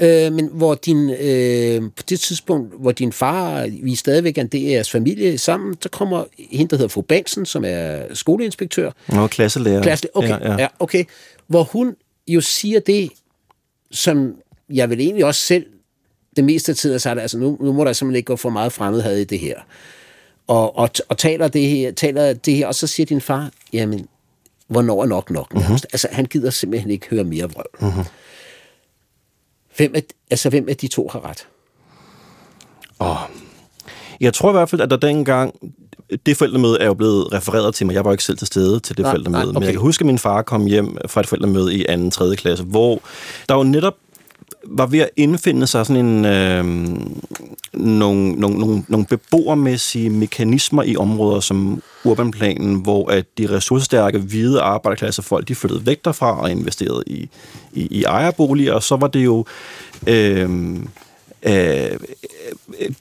øh, 0.00 0.32
men 0.32 0.48
hvor 0.52 0.74
din, 0.74 1.10
øh, 1.10 1.82
på 1.96 2.02
det 2.08 2.20
tidspunkt, 2.20 2.74
hvor 2.80 2.92
din 2.92 3.12
far, 3.12 3.66
vi 3.82 3.92
er 3.92 3.96
stadigvæk 3.96 4.38
en 4.38 4.46
del 4.46 4.66
af 4.66 4.70
jeres 4.70 4.90
familie 4.90 5.38
sammen, 5.38 5.76
så 5.80 5.88
kommer 5.88 6.24
hende, 6.50 6.70
der 6.70 6.76
hedder 6.76 6.88
fru 6.88 7.00
Bansen, 7.00 7.46
som 7.46 7.64
er 7.66 8.02
skoleinspektør. 8.14 8.90
Nå, 9.08 9.26
klasselærer. 9.26 9.82
Klasse, 9.82 10.08
okay, 10.14 10.28
ja, 10.28 10.52
ja. 10.52 10.56
ja, 10.58 10.66
okay. 10.78 11.04
Hvor 11.46 11.62
hun 11.62 11.96
jo 12.28 12.40
siger 12.40 12.80
det, 12.80 13.10
som 13.90 14.34
jeg 14.70 14.90
vil 14.90 15.00
egentlig 15.00 15.24
også 15.24 15.40
selv 15.40 15.66
det 16.36 16.44
meste 16.44 16.72
af 16.72 16.76
tiden 16.76 16.98
sagt, 16.98 17.20
altså 17.20 17.38
nu, 17.38 17.58
nu 17.60 17.72
må 17.72 17.84
der 17.84 17.92
simpelthen 17.92 18.16
ikke 18.16 18.26
gå 18.26 18.36
for 18.36 18.50
meget 18.50 18.72
fremmedhed 18.72 19.16
i 19.16 19.24
det 19.24 19.38
her. 19.38 19.60
Og, 20.46 20.76
og, 20.76 20.90
og 21.08 21.18
taler, 21.18 21.48
det 21.48 21.68
her, 21.68 21.92
taler 21.92 22.32
det 22.32 22.54
her, 22.54 22.66
og 22.66 22.74
så 22.74 22.86
siger 22.86 23.06
din 23.06 23.20
far, 23.20 23.50
jamen, 23.72 24.06
hvornår 24.66 25.02
er 25.02 25.06
nok 25.06 25.30
nok? 25.30 25.54
Mm-hmm. 25.54 25.72
Altså, 25.72 26.08
han 26.12 26.24
gider 26.24 26.50
simpelthen 26.50 26.90
ikke 26.90 27.06
høre 27.10 27.24
mere 27.24 27.50
vrøvl. 27.50 27.66
Mm-hmm. 27.80 28.04
Hvem, 29.76 29.92
er, 29.94 30.00
altså, 30.30 30.50
hvem 30.50 30.68
af 30.68 30.76
de 30.76 30.88
to 30.88 31.08
har 31.12 31.24
ret? 31.24 31.46
Oh. 32.98 33.16
Jeg 34.20 34.34
tror 34.34 34.50
i 34.50 34.52
hvert 34.52 34.70
fald, 34.70 34.80
at 34.80 34.90
der 34.90 34.96
dengang 34.96 35.54
det 36.26 36.36
forældremøde 36.36 36.80
er 36.80 36.86
jo 36.86 36.94
blevet 36.94 37.32
refereret 37.32 37.74
til 37.74 37.86
mig. 37.86 37.94
Jeg 37.94 38.04
var 38.04 38.12
ikke 38.12 38.24
selv 38.24 38.38
til 38.38 38.46
stede 38.46 38.80
til 38.80 38.96
det 38.96 39.02
nej, 39.02 39.12
forældremøde. 39.12 39.42
Nej, 39.42 39.48
okay. 39.48 39.58
Men 39.58 39.62
jeg 39.64 39.72
kan 39.72 39.80
huske, 39.80 40.02
at 40.02 40.06
min 40.06 40.18
far 40.18 40.42
kom 40.42 40.66
hjem 40.66 40.96
fra 41.06 41.20
et 41.20 41.26
forældremøde 41.26 41.74
i 41.74 41.84
2. 41.96 42.06
og 42.06 42.12
3. 42.12 42.36
klasse, 42.36 42.64
hvor 42.64 43.00
der 43.48 43.54
jo 43.54 43.62
netop 43.62 43.94
var 44.66 44.86
ved 44.86 44.98
at 44.98 45.10
indfinde 45.16 45.66
sig 45.66 45.86
sådan 45.86 46.06
en, 46.06 46.24
øh, 46.24 46.64
nogle, 47.72 48.32
nogle, 48.32 48.58
nogle, 48.58 48.84
nogle 48.88 49.06
beboermæssige 49.06 50.10
mekanismer 50.10 50.82
i 50.82 50.96
områder 50.96 51.40
som 51.40 51.82
urbanplanen, 52.04 52.74
hvor 52.74 53.10
at 53.10 53.26
de 53.38 53.50
ressourcestærke 53.50 54.18
hvide 54.18 54.60
arbejderklassefolk, 54.60 55.48
de 55.48 55.54
flyttede 55.54 55.86
væk 55.86 56.04
derfra 56.04 56.40
og 56.40 56.50
investerede 56.50 57.04
i, 57.06 57.28
i, 57.72 57.86
i 57.90 58.04
ejerboliger, 58.04 58.72
og 58.72 58.82
så 58.82 58.96
var 58.96 59.06
det 59.06 59.24
jo... 59.24 59.44
Øh, 60.06 60.76
Øh, 61.46 61.98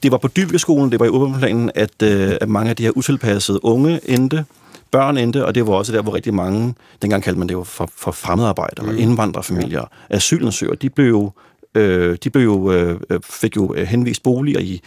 det 0.02 0.10
var 0.12 0.18
på 0.18 0.28
Dybkeskolen, 0.28 0.92
det 0.92 1.00
var 1.00 1.06
i 1.06 1.08
urbanplanen, 1.08 1.70
at, 1.74 2.02
øh, 2.02 2.32
at 2.40 2.48
mange 2.48 2.70
af 2.70 2.76
de 2.76 2.82
her 2.82 2.90
utilpassede 2.90 3.64
unge 3.64 4.00
endte, 4.04 4.44
børn 4.90 5.18
endte, 5.18 5.46
og 5.46 5.54
det 5.54 5.66
var 5.66 5.72
også 5.72 5.92
der, 5.92 6.02
hvor 6.02 6.14
rigtig 6.14 6.34
mange, 6.34 6.74
dengang 7.02 7.22
kaldte 7.22 7.38
man 7.38 7.48
det 7.48 7.54
jo 7.54 7.64
for, 7.64 7.90
for 7.96 8.10
fremmedarbejdere, 8.10 8.92
mm. 8.92 8.98
indvandrerfamilier, 8.98 9.90
asylansøgere, 10.10 10.76
de 10.76 10.90
blev 10.90 11.32
øh, 11.74 12.18
de 12.24 12.30
blev 12.30 12.44
jo, 12.44 12.72
øh, 12.72 13.00
fik 13.24 13.56
jo 13.56 13.74
øh, 13.74 13.86
henvist 13.86 14.22
boliger 14.22 14.60
i 14.60 14.80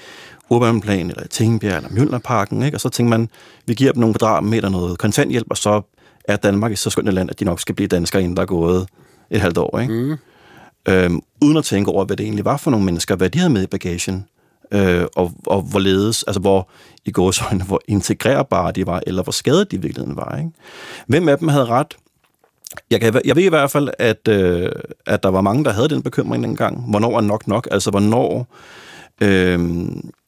Urbanplan, 0.49 1.09
eller 1.09 1.27
Tingbjerg, 1.27 1.77
eller 1.77 1.89
Mjølnerparken, 1.89 2.63
ikke? 2.63 2.77
og 2.77 2.81
så 2.81 2.89
tænkte 2.89 3.09
man, 3.09 3.29
vi 3.65 3.73
giver 3.73 3.91
dem 3.91 3.99
nogle 3.99 4.15
kvadratmeter 4.15 4.69
noget 4.69 4.97
kontanthjælp, 4.97 5.47
og 5.49 5.57
så 5.57 5.81
er 6.23 6.35
Danmark 6.35 6.71
et 6.71 6.79
så 6.79 6.89
skønt 6.89 7.07
et 7.07 7.13
land, 7.13 7.29
at 7.29 7.39
de 7.39 7.45
nok 7.45 7.59
skal 7.59 7.75
blive 7.75 7.87
danskere, 7.87 8.21
inden 8.21 8.35
der 8.35 8.41
er 8.41 8.47
gået 8.47 8.87
et 9.29 9.41
halvt 9.41 9.57
år. 9.57 9.79
Ikke? 9.79 9.93
Mm. 9.93 10.17
Øhm, 10.87 11.21
uden 11.41 11.57
at 11.57 11.63
tænke 11.65 11.91
over, 11.91 12.05
hvad 12.05 12.17
det 12.17 12.23
egentlig 12.23 12.45
var 12.45 12.57
for 12.57 12.71
nogle 12.71 12.85
mennesker, 12.85 13.15
hvad 13.15 13.29
de 13.29 13.39
havde 13.39 13.53
med 13.53 13.63
i 13.63 13.67
bagagen, 13.67 14.25
øh, 14.71 15.05
og, 15.15 15.33
og 15.45 15.61
hvorledes, 15.61 16.23
altså 16.23 16.39
hvor 16.39 16.69
i 17.05 17.11
gåsøjne, 17.11 17.63
hvor 17.63 17.81
integrerbare 17.87 18.71
de 18.71 18.85
var, 18.85 19.01
eller 19.07 19.23
hvor 19.23 19.31
skadet 19.31 19.71
de 19.71 19.75
i 19.75 19.79
virkeligheden 19.79 20.15
var. 20.15 20.37
Ikke? 20.37 20.51
Hvem 21.07 21.29
af 21.29 21.37
dem 21.37 21.47
havde 21.47 21.65
ret? 21.65 21.97
Jeg, 22.91 23.01
kan, 23.01 23.21
jeg 23.25 23.35
ved 23.35 23.43
i 23.43 23.49
hvert 23.49 23.71
fald, 23.71 23.89
at, 23.99 24.27
øh, 24.29 24.71
at 25.05 25.23
der 25.23 25.29
var 25.29 25.41
mange, 25.41 25.63
der 25.63 25.71
havde 25.71 25.89
den 25.89 26.01
bekymring 26.01 26.43
dengang. 26.43 26.89
Hvornår 26.89 27.17
er 27.17 27.21
nok 27.21 27.47
nok? 27.47 27.67
Altså, 27.71 27.91
hvornår... 27.91 28.47
Øh, 29.21 29.59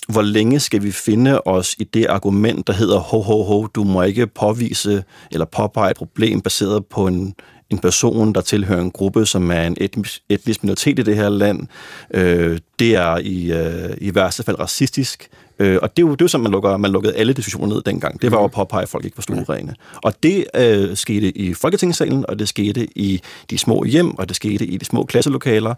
hvor 0.10 0.22
længe 0.22 0.60
skal 0.60 0.84
vi 0.84 0.92
finde 0.92 1.42
os 1.42 1.76
i 1.80 1.84
det 1.84 2.06
argument, 2.06 2.68
der 2.68 2.74
hedder, 2.74 3.00
ho, 3.00 3.22
ho, 3.22 3.44
ho, 3.44 3.68
du 3.68 3.84
må 3.84 4.02
ikke 4.02 4.28
påvise 4.28 5.04
eller 5.32 5.46
påpege 5.46 5.92
et 5.92 5.98
problem 5.98 6.42
baseret 6.42 6.86
på 6.86 7.08
en, 7.08 7.34
en 7.70 7.80
person, 7.80 8.34
der 8.34 8.42
tilhører 8.42 8.82
en 8.82 8.92
gruppe, 8.92 9.26
som 9.26 9.52
er 9.52 9.62
en 9.62 9.78
etnisk, 9.80 10.22
etnisk 10.30 10.64
minoritet 10.64 11.00
i 11.00 11.02
det 11.02 11.16
her 11.16 11.30
land. 11.30 11.68
Øh, 12.14 12.60
det 12.80 12.96
er 12.96 13.18
i, 13.18 13.52
øh, 13.52 13.98
i 13.98 14.16
værste 14.16 14.44
fald 14.44 14.60
racistisk. 14.60 15.30
Øh, 15.60 15.80
og 15.82 15.98
det 15.98 16.04
er 16.04 16.08
jo, 16.08 16.12
det 16.12 16.22
er 16.22 16.26
jo 16.26 16.28
sådan, 16.28 16.44
man, 16.44 16.52
lukker, 16.52 16.78
man 16.78 16.92
lukkede 16.92 17.16
alle 17.16 17.34
diskussioner 17.34 17.68
ned 17.68 17.82
dengang. 17.82 18.22
Det 18.22 18.32
var 18.32 18.38
jo 18.38 18.44
at 18.44 18.52
påpege, 18.52 18.82
at 18.82 18.90
folk 18.90 19.06
ikke 19.06 19.18
var 19.18 19.22
stuerene. 19.22 19.76
Og 19.96 20.24
det 20.24 20.46
øh, 20.56 20.98
skete 20.98 21.38
i 21.38 21.54
Folketingssalen, 21.54 22.26
og 22.30 22.40
det 22.40 22.50
skete 22.50 22.88
i 22.96 23.22
de 23.50 23.58
små 23.58 23.84
hjem, 23.84 24.18
og 24.18 24.28
det 24.28 24.36
skete 24.36 24.66
i 24.66 24.78
de 24.78 24.86
små 24.86 25.04
klasselokaler. 25.04 25.74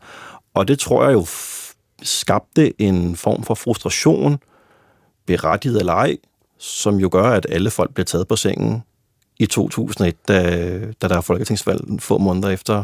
Og 0.53 0.67
det 0.67 0.79
tror 0.79 1.03
jeg 1.03 1.13
jo 1.13 1.25
skabte 2.03 2.81
en 2.81 3.15
form 3.15 3.43
for 3.43 3.55
frustration, 3.55 4.39
berettiget 5.27 5.79
eller 5.79 5.93
ej, 5.93 6.17
som 6.59 6.95
jo 6.95 7.09
gør, 7.11 7.23
at 7.23 7.45
alle 7.49 7.69
folk 7.69 7.93
bliver 7.93 8.05
taget 8.05 8.27
på 8.27 8.35
sengen 8.35 8.83
i 9.39 9.45
2001, 9.45 10.27
da, 10.27 10.79
da 11.01 11.07
der 11.07 11.17
er 11.17 11.21
folketingsvalg 11.21 11.81
få 11.99 12.17
måneder 12.17 12.49
efter 12.49 12.83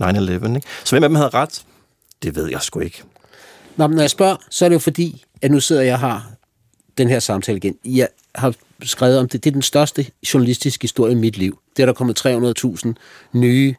9-11. 0.00 0.30
Ikke? 0.30 0.62
Så 0.84 0.90
hvem 0.90 1.02
af 1.02 1.08
dem 1.08 1.16
havde 1.16 1.28
ret? 1.28 1.64
Det 2.22 2.36
ved 2.36 2.50
jeg 2.50 2.62
sgu 2.62 2.80
ikke. 2.80 3.02
Nå, 3.76 3.86
men 3.86 3.96
når 3.96 4.02
jeg 4.02 4.10
spørger, 4.10 4.36
så 4.50 4.64
er 4.64 4.68
det 4.68 4.74
jo 4.74 4.78
fordi, 4.78 5.24
at 5.42 5.50
nu 5.50 5.60
sidder 5.60 5.82
jeg 5.82 5.98
her 5.98 6.08
har 6.08 6.30
den 6.98 7.08
her 7.08 7.18
samtale 7.18 7.56
igen. 7.56 7.76
Jeg 7.84 8.08
har 8.34 8.54
skrevet 8.82 9.18
om 9.18 9.28
det. 9.28 9.44
Det 9.44 9.50
er 9.50 9.52
den 9.52 9.62
største 9.62 10.06
journalistiske 10.34 10.82
historie 10.82 11.12
i 11.12 11.16
mit 11.16 11.36
liv. 11.36 11.58
Det 11.76 11.82
er 11.82 11.86
der 11.86 11.92
kommet 11.92 12.26
300.000 12.26 12.92
nye 13.32 13.74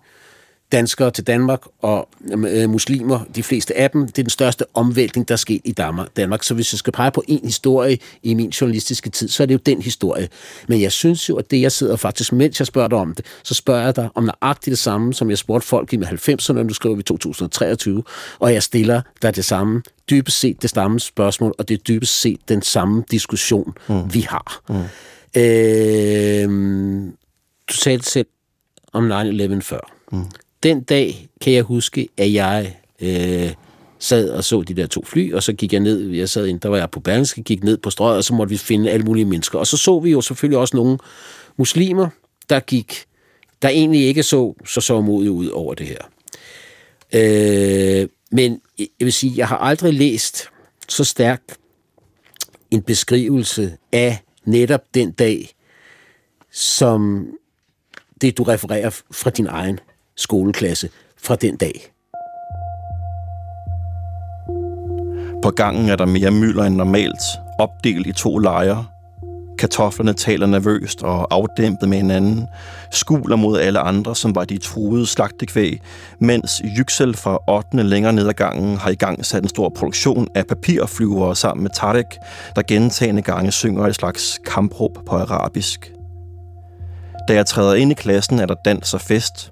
danskere 0.71 1.11
til 1.11 1.27
Danmark 1.27 1.61
og 1.81 2.09
øh, 2.31 2.69
muslimer, 2.69 3.19
de 3.35 3.43
fleste 3.43 3.77
af 3.77 3.91
dem. 3.91 4.01
Det 4.01 4.19
er 4.19 4.23
den 4.23 4.29
største 4.29 4.65
omvæltning, 4.73 5.27
der 5.27 5.33
er 5.33 5.37
sket 5.37 5.61
i 5.63 5.71
Danmark. 6.17 6.43
Så 6.43 6.53
hvis 6.53 6.73
jeg 6.73 6.79
skal 6.79 6.93
pege 6.93 7.11
på 7.11 7.23
en 7.27 7.39
historie 7.43 7.97
i 8.23 8.33
min 8.33 8.49
journalistiske 8.49 9.09
tid, 9.09 9.27
så 9.27 9.43
er 9.43 9.47
det 9.47 9.53
jo 9.53 9.59
den 9.65 9.81
historie. 9.81 10.29
Men 10.67 10.81
jeg 10.81 10.91
synes 10.91 11.29
jo, 11.29 11.35
at 11.35 11.51
det, 11.51 11.61
jeg 11.61 11.71
sidder 11.71 11.95
faktisk, 11.95 12.33
mens 12.33 12.59
jeg 12.59 12.67
spørger 12.67 12.87
dig 12.87 12.97
om 12.97 13.13
det, 13.13 13.25
så 13.43 13.53
spørger 13.53 13.83
jeg 13.83 13.95
dig 13.95 14.09
om 14.15 14.23
nøjagtigt 14.23 14.71
det 14.71 14.79
samme, 14.79 15.13
som 15.13 15.29
jeg 15.29 15.37
spurgte 15.37 15.67
folk 15.67 15.93
i 15.93 15.97
med 15.97 16.07
90'erne, 16.07 16.63
nu 16.63 16.73
skriver 16.73 16.95
vi 16.95 17.03
2023, 17.03 18.03
og 18.39 18.53
jeg 18.53 18.63
stiller 18.63 19.01
dig 19.21 19.35
det 19.35 19.45
samme 19.45 19.81
dybest 20.09 20.39
set 20.39 20.61
det 20.61 20.69
samme 20.69 20.99
spørgsmål, 20.99 21.55
og 21.57 21.69
det 21.69 21.73
er 21.73 21.83
dybest 21.87 22.21
set 22.21 22.39
den 22.49 22.61
samme 22.61 23.03
diskussion, 23.11 23.73
mm. 23.89 24.13
vi 24.13 24.21
har. 24.21 24.61
Mm. 24.69 24.75
Øh, 25.41 27.13
du 27.69 27.73
sagde 27.73 27.97
det 27.97 28.05
selv 28.05 28.27
om 28.93 29.11
9-11 29.11 29.59
før. 29.59 29.93
Mm 30.11 30.25
den 30.63 30.83
dag 30.83 31.29
kan 31.41 31.53
jeg 31.53 31.63
huske, 31.63 32.09
at 32.17 32.33
jeg 32.33 32.77
øh, 33.01 33.53
sad 33.99 34.29
og 34.29 34.43
så 34.43 34.61
de 34.61 34.73
der 34.73 34.87
to 34.87 35.05
fly, 35.05 35.33
og 35.33 35.43
så 35.43 35.53
gik 35.53 35.73
jeg 35.73 35.81
ned, 35.81 36.09
jeg 36.09 36.29
sad 36.29 36.45
ind, 36.45 36.59
der 36.59 36.69
var 36.69 36.77
jeg 36.77 36.91
på 36.91 36.99
Berlingske, 36.99 37.43
gik 37.43 37.63
ned 37.63 37.77
på 37.77 37.89
strøget, 37.89 38.17
og 38.17 38.23
så 38.23 38.33
måtte 38.33 38.51
vi 38.51 38.57
finde 38.57 38.91
alle 38.91 39.05
mulige 39.05 39.25
mennesker. 39.25 39.59
Og 39.59 39.67
så 39.67 39.77
så 39.77 39.99
vi 39.99 40.11
jo 40.11 40.21
selvfølgelig 40.21 40.57
også 40.57 40.77
nogle 40.77 40.97
muslimer, 41.57 42.09
der 42.49 42.59
gik, 42.59 43.05
der 43.61 43.69
egentlig 43.69 44.01
ikke 44.01 44.23
så 44.23 44.55
så 44.65 44.81
så 44.81 45.01
modigt 45.01 45.31
ud 45.31 45.47
over 45.47 45.73
det 45.73 45.87
her. 45.87 46.01
Øh, 47.13 48.07
men 48.31 48.61
jeg 48.79 48.87
vil 48.99 49.13
sige, 49.13 49.33
jeg 49.37 49.47
har 49.47 49.57
aldrig 49.57 49.93
læst 49.93 50.49
så 50.89 51.03
stærkt 51.03 51.57
en 52.71 52.81
beskrivelse 52.81 53.77
af 53.91 54.19
netop 54.45 54.81
den 54.93 55.11
dag, 55.11 55.49
som 56.51 57.27
det, 58.21 58.37
du 58.37 58.43
refererer 58.43 59.01
fra 59.11 59.29
din 59.29 59.47
egen 59.47 59.79
skoleklasse 60.17 60.89
fra 61.23 61.35
den 61.35 61.57
dag. 61.57 61.91
På 65.43 65.51
gangen 65.51 65.89
er 65.89 65.95
der 65.95 66.05
mere 66.05 66.31
mylder 66.31 66.63
end 66.63 66.75
normalt, 66.75 67.21
opdelt 67.59 68.07
i 68.07 68.11
to 68.11 68.37
lejre. 68.37 68.85
Kartoflerne 69.59 70.13
taler 70.13 70.47
nervøst 70.47 71.03
og 71.03 71.27
afdæmpet 71.31 71.89
med 71.89 71.97
hinanden, 71.97 72.47
skuler 72.91 73.35
mod 73.35 73.59
alle 73.59 73.79
andre, 73.79 74.15
som 74.15 74.35
var 74.35 74.45
de 74.45 74.57
truede 74.57 75.05
slagtekvæg, 75.05 75.81
mens 76.19 76.61
Yüksel 76.65 77.13
fra 77.15 77.39
8. 77.47 77.83
længere 77.83 78.13
ned 78.13 78.27
ad 78.27 78.33
gangen 78.33 78.77
har 78.77 78.89
i 78.89 78.95
gang 78.95 79.25
sat 79.25 79.43
en 79.43 79.49
stor 79.49 79.69
produktion 79.69 80.27
af 80.35 80.47
papirflyvere 80.47 81.35
sammen 81.35 81.63
med 81.63 81.71
Tarek, 81.73 82.17
der 82.55 82.61
gentagende 82.67 83.21
gange 83.21 83.51
synger 83.51 83.87
et 83.87 83.95
slags 83.95 84.39
kampråb 84.45 84.97
på 85.05 85.15
arabisk. 85.15 85.91
Da 87.27 87.33
jeg 87.33 87.45
træder 87.45 87.73
ind 87.73 87.91
i 87.91 87.95
klassen, 87.95 88.39
er 88.39 88.45
der 88.45 88.55
dans 88.65 88.93
og 88.93 89.01
fest. 89.01 89.51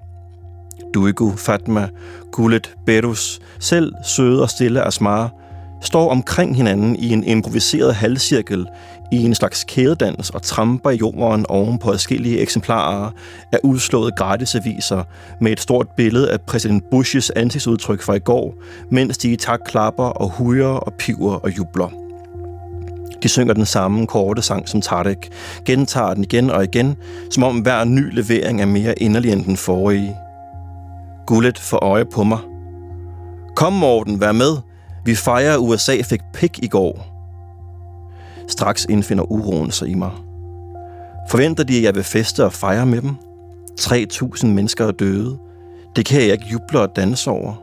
Duigu, 0.94 1.36
Fatma, 1.36 1.88
Gullet, 2.32 2.74
Berus, 2.86 3.40
selv 3.60 3.92
søde 4.04 4.42
og 4.42 4.50
stille 4.50 4.82
Asmar, 4.82 5.30
står 5.82 6.10
omkring 6.10 6.56
hinanden 6.56 6.96
i 6.96 7.12
en 7.12 7.24
improviseret 7.24 7.94
halvcirkel 7.94 8.66
i 9.12 9.16
en 9.16 9.34
slags 9.34 9.64
kædedans 9.64 10.30
og 10.30 10.42
tramper 10.42 10.90
i 10.90 10.96
jorden 10.96 11.46
oven 11.48 11.78
på 11.78 11.90
adskillige 11.90 12.38
eksemplarer 12.38 13.10
af 13.52 13.58
udslåede 13.62 14.12
gratisaviser 14.16 15.04
med 15.40 15.52
et 15.52 15.60
stort 15.60 15.86
billede 15.96 16.30
af 16.30 16.40
præsident 16.40 16.90
Bushes 16.90 17.30
ansigtsudtryk 17.30 18.02
fra 18.02 18.14
i 18.14 18.18
går, 18.18 18.54
mens 18.90 19.18
de 19.18 19.32
i 19.32 19.36
tak 19.36 19.60
klapper 19.66 20.04
og 20.04 20.28
hujer 20.28 20.66
og 20.66 20.94
piver 20.94 21.34
og 21.34 21.56
jubler. 21.58 21.88
De 23.22 23.28
synger 23.28 23.54
den 23.54 23.66
samme 23.66 24.06
korte 24.06 24.42
sang 24.42 24.68
som 24.68 24.80
Tarek, 24.80 25.28
gentager 25.64 26.14
den 26.14 26.24
igen 26.24 26.50
og 26.50 26.64
igen, 26.64 26.96
som 27.30 27.42
om 27.42 27.58
hver 27.58 27.84
ny 27.84 28.14
levering 28.14 28.60
er 28.60 28.66
mere 28.66 29.02
inderlig 29.02 29.32
end 29.32 29.44
den 29.44 29.56
forrige. 29.56 30.16
Gullet 31.26 31.58
for 31.58 31.84
øje 31.84 32.04
på 32.04 32.24
mig. 32.24 32.38
Kom, 33.56 33.72
Morten, 33.72 34.20
vær 34.20 34.32
med. 34.32 34.56
Vi 35.04 35.14
fejrer, 35.14 35.54
at 35.54 35.58
USA 35.58 36.02
fik 36.02 36.20
pik 36.34 36.58
i 36.62 36.68
går. 36.68 37.06
Straks 38.48 38.86
indfinder 38.88 39.32
uroen 39.32 39.70
sig 39.70 39.88
i 39.88 39.94
mig. 39.94 40.10
Forventer 41.30 41.64
de, 41.64 41.76
at 41.76 41.82
jeg 41.82 41.94
vil 41.94 42.04
feste 42.04 42.44
og 42.44 42.52
fejre 42.52 42.86
med 42.86 43.02
dem? 43.02 43.16
3.000 43.80 44.46
mennesker 44.46 44.86
er 44.86 44.92
døde. 44.92 45.38
Det 45.96 46.06
kan 46.06 46.20
jeg 46.20 46.32
ikke 46.32 46.46
juble 46.52 46.80
og 46.80 46.96
danse 46.96 47.30
over. 47.30 47.54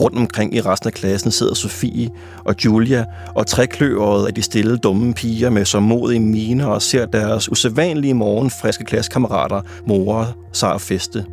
Rundt 0.00 0.18
omkring 0.18 0.54
i 0.54 0.60
resten 0.60 0.86
af 0.86 0.92
klassen 0.92 1.30
sidder 1.30 1.54
Sofie 1.54 2.10
og 2.44 2.54
Julia 2.64 3.04
og 3.34 3.46
trækløret 3.46 4.26
af 4.26 4.34
de 4.34 4.42
stille, 4.42 4.76
dumme 4.76 5.14
piger 5.14 5.50
med 5.50 5.64
så 5.64 5.80
modige 5.80 6.20
miner 6.20 6.66
og 6.66 6.82
ser 6.82 7.06
deres 7.06 7.52
usædvanlige 7.52 8.14
morgen 8.14 8.50
friske 8.50 8.84
klassekammerater 8.84 9.60
more 9.86 10.26
sig 10.52 10.72
og 10.72 10.80
feste. 10.80 11.24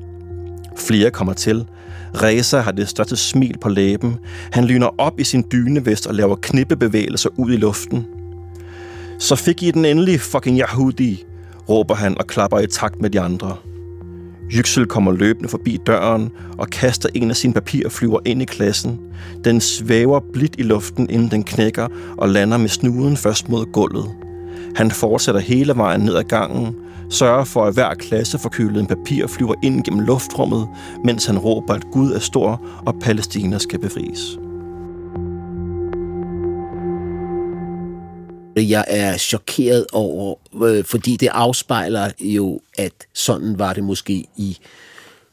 Flere 0.77 1.11
kommer 1.11 1.33
til. 1.33 1.65
Reza 2.15 2.59
har 2.59 2.71
det 2.71 2.89
største 2.89 3.15
smil 3.15 3.57
på 3.61 3.69
læben. 3.69 4.17
Han 4.51 4.65
lyner 4.65 4.89
op 4.97 5.19
i 5.19 5.23
sin 5.23 5.45
dynevest 5.51 6.07
og 6.07 6.15
laver 6.15 6.35
knippebevægelser 6.35 7.29
ud 7.37 7.51
i 7.51 7.57
luften. 7.57 8.05
Så 9.19 9.35
fik 9.35 9.63
I 9.63 9.71
den 9.71 9.85
endelig, 9.85 10.21
fucking 10.21 10.59
Yahudi, 10.59 11.23
råber 11.69 11.95
han 11.95 12.17
og 12.17 12.27
klapper 12.27 12.59
i 12.59 12.67
takt 12.67 13.01
med 13.01 13.09
de 13.09 13.19
andre. 13.21 13.55
Yüksel 14.51 14.85
kommer 14.85 15.11
løbende 15.11 15.49
forbi 15.49 15.79
døren 15.87 16.31
og 16.57 16.67
kaster 16.67 17.09
en 17.13 17.29
af 17.29 17.35
sine 17.35 17.53
papirflyver 17.53 18.19
ind 18.25 18.41
i 18.41 18.45
klassen. 18.45 18.99
Den 19.43 19.61
svæver 19.61 20.19
blidt 20.33 20.55
i 20.57 20.63
luften, 20.63 21.09
inden 21.09 21.31
den 21.31 21.43
knækker 21.43 21.87
og 22.17 22.29
lander 22.29 22.57
med 22.57 22.69
snuden 22.69 23.17
først 23.17 23.49
mod 23.49 23.65
gulvet. 23.71 24.24
Han 24.75 24.91
fortsætter 24.91 25.41
hele 25.41 25.75
vejen 25.75 26.01
ned 26.01 26.15
ad 26.15 26.23
gangen, 26.23 26.75
sørger 27.09 27.43
for, 27.43 27.65
at 27.65 27.73
hver 27.73 27.93
klasse 27.93 28.39
får 28.39 28.49
kølet 28.49 28.79
en 28.79 28.87
papir 28.87 29.27
flyver 29.27 29.53
ind 29.63 29.83
gennem 29.83 29.99
luftrummet, 29.99 30.67
mens 31.03 31.25
han 31.25 31.39
råber, 31.39 31.73
at 31.73 31.83
Gud 31.91 32.11
er 32.11 32.19
stor, 32.19 32.61
og 32.85 32.95
Palæstina 33.01 33.57
skal 33.57 33.79
befries. 33.79 34.37
Jeg 38.55 38.85
er 38.87 39.17
chokeret 39.17 39.85
over, 39.93 40.35
øh, 40.63 40.83
fordi 40.83 41.17
det 41.17 41.27
afspejler 41.27 42.11
jo, 42.19 42.59
at 42.77 42.93
sådan 43.13 43.59
var 43.59 43.73
det 43.73 43.83
måske 43.83 44.25
i 44.37 44.57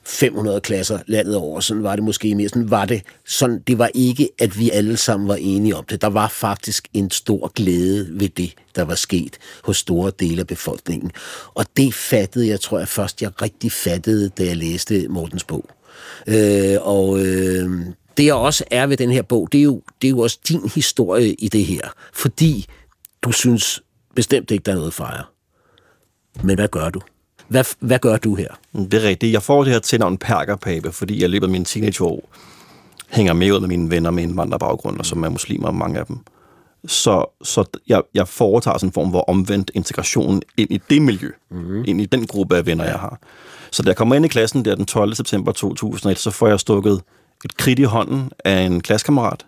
500 0.04 0.60
klasser 0.60 0.98
landet 1.06 1.36
over. 1.36 1.60
Sådan 1.60 1.82
var 1.82 1.96
det 1.96 2.04
måske 2.04 2.34
mere. 2.34 2.48
Sådan 2.48 2.70
var 2.70 2.84
det, 2.84 3.02
sådan, 3.26 3.62
det 3.66 3.78
var 3.78 3.90
ikke, 3.94 4.28
at 4.38 4.58
vi 4.58 4.70
alle 4.70 4.96
sammen 4.96 5.28
var 5.28 5.36
enige 5.36 5.76
om 5.76 5.84
det. 5.84 6.02
Der 6.02 6.08
var 6.08 6.28
faktisk 6.28 6.88
en 6.92 7.10
stor 7.10 7.52
glæde 7.54 8.20
ved 8.20 8.28
det, 8.28 8.54
der 8.76 8.82
var 8.82 8.94
sket 8.94 9.38
hos 9.64 9.76
store 9.76 10.12
dele 10.20 10.40
af 10.40 10.46
befolkningen. 10.46 11.10
Og 11.54 11.66
det 11.76 11.94
fattede 11.94 12.48
jeg, 12.48 12.60
tror 12.60 12.78
jeg 12.78 12.88
først, 12.88 13.22
jeg 13.22 13.42
rigtig 13.42 13.72
fattede, 13.72 14.28
da 14.28 14.44
jeg 14.44 14.56
læste 14.56 15.08
Mortens 15.08 15.44
bog. 15.44 15.64
Øh, 16.26 16.76
og 16.80 17.18
øh, 17.26 17.70
det 18.16 18.24
jeg 18.24 18.34
også 18.34 18.64
er 18.70 18.86
ved 18.86 18.96
den 18.96 19.10
her 19.10 19.22
bog, 19.22 19.48
det 19.52 19.58
er, 19.58 19.62
jo, 19.62 19.82
det 20.02 20.08
er 20.08 20.10
jo 20.10 20.18
også 20.18 20.38
din 20.48 20.70
historie 20.74 21.34
i 21.34 21.48
det 21.48 21.64
her. 21.64 21.88
Fordi 22.12 22.66
du 23.22 23.32
synes 23.32 23.82
bestemt 24.14 24.50
ikke, 24.50 24.62
der 24.62 24.72
er 24.72 24.76
noget 24.76 24.90
at 24.90 24.94
fejre. 24.94 25.24
Men 26.42 26.54
hvad 26.54 26.68
gør 26.68 26.90
du? 26.90 27.00
Hvad, 27.48 27.64
hvad 27.78 27.98
gør 27.98 28.16
du 28.16 28.34
her? 28.34 28.48
Det 28.72 28.94
er 28.94 29.02
rigtigt. 29.02 29.32
Jeg 29.32 29.42
får 29.42 29.64
det 29.64 29.72
her 29.72 29.80
tilnavn 29.80 30.18
perkerpape, 30.18 30.92
fordi 30.92 31.22
jeg 31.22 31.30
løbet 31.30 31.50
mine 31.50 31.64
teenageår 31.64 32.28
hænger 33.10 33.32
med 33.32 33.52
ud 33.52 33.60
med 33.60 33.68
mine 33.68 33.90
venner 33.90 34.10
med 34.10 34.22
indvandrerbaggrund, 34.22 34.98
og 34.98 35.06
som 35.06 35.24
er 35.24 35.28
muslimer, 35.28 35.70
mange 35.70 35.98
af 35.98 36.06
dem. 36.06 36.18
Så, 36.86 37.36
så 37.42 37.64
jeg, 37.88 38.02
jeg 38.14 38.28
foretager 38.28 38.78
sådan 38.78 38.88
en 38.88 38.92
form 38.92 39.12
for 39.12 39.20
omvendt 39.20 39.70
integration 39.74 40.42
ind 40.56 40.70
i 40.70 40.80
det 40.90 41.02
miljø, 41.02 41.30
mm-hmm. 41.50 41.84
ind 41.86 42.00
i 42.00 42.06
den 42.06 42.26
gruppe 42.26 42.56
af 42.56 42.66
venner, 42.66 42.84
jeg 42.84 42.98
har. 42.98 43.18
Så 43.70 43.82
da 43.82 43.88
jeg 43.88 43.96
kommer 43.96 44.14
ind 44.14 44.24
i 44.24 44.28
klassen 44.28 44.64
der 44.64 44.74
den 44.74 44.86
12. 44.86 45.14
september 45.14 45.52
2001, 45.52 46.18
så 46.18 46.30
får 46.30 46.48
jeg 46.48 46.60
stukket 46.60 47.02
et 47.44 47.56
kridt 47.56 47.78
i 47.78 47.82
hånden 47.82 48.30
af 48.44 48.60
en 48.60 48.80
klassekammerat, 48.80 49.46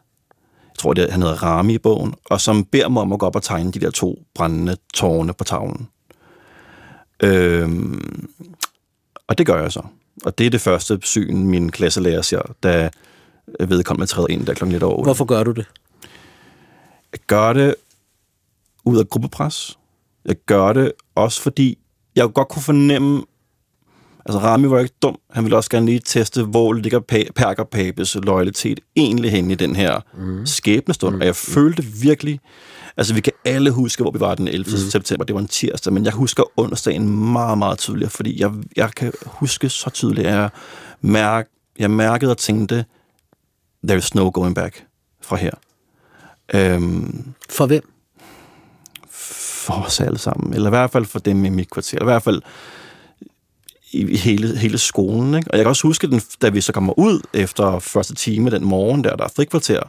jeg 0.75 0.79
tror, 0.79 0.93
det, 0.93 1.11
han 1.11 1.23
hedder 1.23 1.43
Rami 1.43 1.75
i 1.75 1.79
bogen, 1.79 2.15
og 2.25 2.41
som 2.41 2.65
beder 2.65 2.89
mig 2.89 3.03
om 3.03 3.13
at 3.13 3.19
gå 3.19 3.27
op 3.27 3.37
og 3.37 3.43
tegne 3.43 3.73
de 3.73 3.81
der 3.81 3.91
to 3.91 4.19
brændende 4.35 4.77
tårne 4.95 5.33
på 5.33 5.45
tavlen. 5.45 5.89
Øhm, 7.25 8.28
og 9.26 9.38
det 9.38 9.47
gør 9.47 9.62
jeg 9.62 9.73
så. 9.73 9.83
Og 10.25 10.38
det 10.38 10.47
er 10.47 10.50
det 10.50 10.61
første 10.61 10.99
syn, 11.02 11.47
min 11.47 11.71
klasselærer 11.71 12.23
ser, 12.23 12.43
da 12.62 12.90
vedkommende 13.61 14.07
træder 14.07 14.31
ind 14.31 14.47
der 14.47 14.54
klokken 14.54 14.73
lidt 14.73 14.83
over. 14.83 15.02
Hvorfor 15.02 15.25
gør 15.25 15.45
du 15.45 15.50
det? 15.52 15.66
Jeg 17.12 17.21
gør 17.26 17.52
det 17.52 17.75
ud 18.85 18.99
af 18.99 19.09
gruppepres. 19.09 19.78
Jeg 20.25 20.37
gør 20.47 20.73
det 20.73 20.93
også, 21.14 21.43
fordi 21.43 21.78
jeg 22.16 22.33
godt 22.33 22.49
kunne 22.49 22.62
fornemme, 22.62 23.23
altså 24.26 24.38
Rami 24.38 24.71
var 24.71 24.78
ikke 24.78 24.95
dum. 25.02 25.19
Han 25.31 25.45
ville 25.45 25.57
også 25.57 25.71
gerne 25.71 25.87
lige 25.87 26.00
teste, 26.04 26.43
hvor 26.43 26.73
ligger 26.73 27.00
Perker 27.35 27.64
Papes 27.64 28.16
loyalitet 28.23 28.81
egentlig 28.97 29.31
hen 29.31 29.50
i 29.50 29.54
den 29.54 29.76
her 29.76 30.00
mm. 30.19 30.47
skæbnestund. 30.47 31.14
Mm. 31.14 31.21
Og 31.21 31.26
jeg 31.26 31.37
følte 31.37 31.85
virkelig, 31.85 32.40
Altså, 32.97 33.14
vi 33.14 33.21
kan 33.21 33.33
alle 33.45 33.71
huske, 33.71 34.02
hvor 34.02 34.11
vi 34.11 34.21
var 34.21 34.35
den 34.35 34.49
11. 34.49 34.71
Mm. 34.71 34.90
september. 34.90 35.25
Det 35.25 35.35
var 35.35 35.40
en 35.40 35.49
tirsdag, 35.49 35.93
men 35.93 36.04
jeg 36.04 36.12
husker 36.12 36.43
onsdagen 36.57 37.33
meget, 37.33 37.59
meget 37.59 37.78
tydeligt, 37.78 38.12
fordi 38.12 38.40
jeg, 38.40 38.50
jeg 38.76 38.95
kan 38.95 39.12
huske 39.26 39.69
så 39.69 39.90
tydeligt, 39.90 40.26
at 40.26 40.35
jeg, 40.35 40.50
mærk, 41.00 41.49
jeg 41.78 41.90
mærkede 41.90 42.31
og 42.31 42.38
tænkte, 42.38 42.85
there 43.85 43.99
is 43.99 44.14
no 44.14 44.31
going 44.35 44.54
back 44.54 44.87
fra 45.23 45.37
her. 45.37 45.50
Øhm, 46.54 47.35
for 47.50 47.66
hvem? 47.66 47.88
For 49.11 49.75
os 49.75 50.00
alle 50.00 50.19
sammen. 50.19 50.54
Eller 50.54 50.69
i 50.69 50.71
hvert 50.71 50.90
fald 50.90 51.04
for 51.04 51.19
dem 51.19 51.45
i 51.45 51.49
mit 51.49 51.71
kvarter. 51.71 51.99
Eller 51.99 52.07
i 52.07 52.12
hvert 52.12 52.23
fald 52.23 52.43
i 53.95 54.17
hele, 54.17 54.59
hele 54.59 54.79
skolen. 54.79 55.35
Ikke? 55.35 55.51
Og 55.51 55.57
jeg 55.57 55.65
kan 55.65 55.69
også 55.69 55.87
huske, 55.87 56.07
den, 56.07 56.21
da 56.43 56.49
vi 56.49 56.61
så 56.61 56.73
kommer 56.73 56.99
ud 56.99 57.21
efter 57.33 57.79
første 57.79 58.15
time 58.15 58.50
den 58.50 58.65
morgen, 58.65 59.04
der, 59.04 59.17
der 59.17 59.25
er 59.25 59.33
frikvarter, 59.37 59.80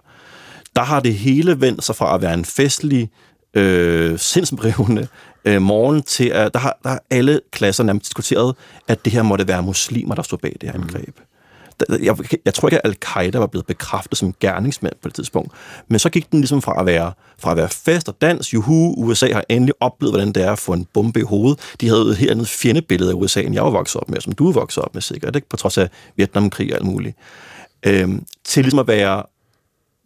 der 0.75 0.81
har 0.81 0.99
det 0.99 1.13
hele 1.13 1.61
vendt 1.61 1.83
sig 1.83 1.95
fra 1.95 2.15
at 2.15 2.21
være 2.21 2.33
en 2.33 2.45
festlig, 2.45 3.09
øh, 3.53 4.19
sindsbrevende 4.19 5.07
øh, 5.45 5.61
morgen 5.61 6.03
til, 6.03 6.29
at 6.29 6.53
der 6.53 6.59
har, 6.59 6.77
der 6.83 6.89
har 6.89 7.03
alle 7.09 7.41
klasser 7.51 7.83
nærmest 7.83 8.05
diskuteret, 8.05 8.55
at 8.87 9.05
det 9.05 9.13
her 9.13 9.23
måtte 9.23 9.47
være 9.47 9.63
muslimer, 9.63 10.15
der 10.15 10.21
stod 10.23 10.37
bag 10.37 10.55
det 10.61 10.69
her 10.69 10.75
angreb. 10.75 11.17
Mm. 11.17 11.34
Jeg, 11.89 12.17
jeg 12.45 12.53
tror 12.53 12.67
ikke, 12.67 12.77
at 12.77 12.89
al-Qaida 12.89 13.39
var 13.39 13.47
blevet 13.47 13.65
bekræftet 13.65 14.17
som 14.17 14.33
gerningsmand 14.39 14.93
på 15.01 15.07
det 15.07 15.15
tidspunkt. 15.15 15.51
Men 15.87 15.99
så 15.99 16.09
gik 16.09 16.31
den 16.31 16.39
ligesom 16.39 16.61
fra 16.61 16.79
at 16.79 16.85
være, 16.85 17.13
fra 17.39 17.51
at 17.51 17.57
være 17.57 17.69
fest 17.69 18.09
og 18.09 18.15
dans. 18.21 18.53
Juhu, 18.53 18.93
USA 18.97 19.33
har 19.33 19.43
endelig 19.49 19.73
oplevet, 19.79 20.13
hvordan 20.13 20.31
det 20.31 20.43
er 20.43 20.51
at 20.51 20.59
få 20.59 20.73
en 20.73 20.85
bombe 20.93 21.19
i 21.19 21.23
hovedet. 21.23 21.59
De 21.81 21.87
havde 21.87 22.01
et 22.01 22.17
helt 22.17 22.31
andet 22.31 22.47
fjendebillede 22.47 23.11
af 23.11 23.13
USA, 23.13 23.41
end 23.41 23.53
jeg 23.53 23.63
var 23.63 23.69
vokset 23.69 24.01
op 24.01 24.09
med, 24.09 24.21
som 24.21 24.33
du 24.33 24.49
er 24.49 24.53
vokset 24.53 24.83
op 24.83 24.93
med 24.93 25.01
sikkert, 25.01 25.35
ikke? 25.35 25.49
på 25.49 25.57
trods 25.57 25.77
af 25.77 25.89
Vietnamkrig 26.15 26.71
og 26.71 26.75
alt 26.75 26.85
muligt. 26.85 27.17
Øhm, 27.85 28.25
til 28.43 28.63
ligesom 28.63 28.79
at 28.79 28.87
være 28.87 29.23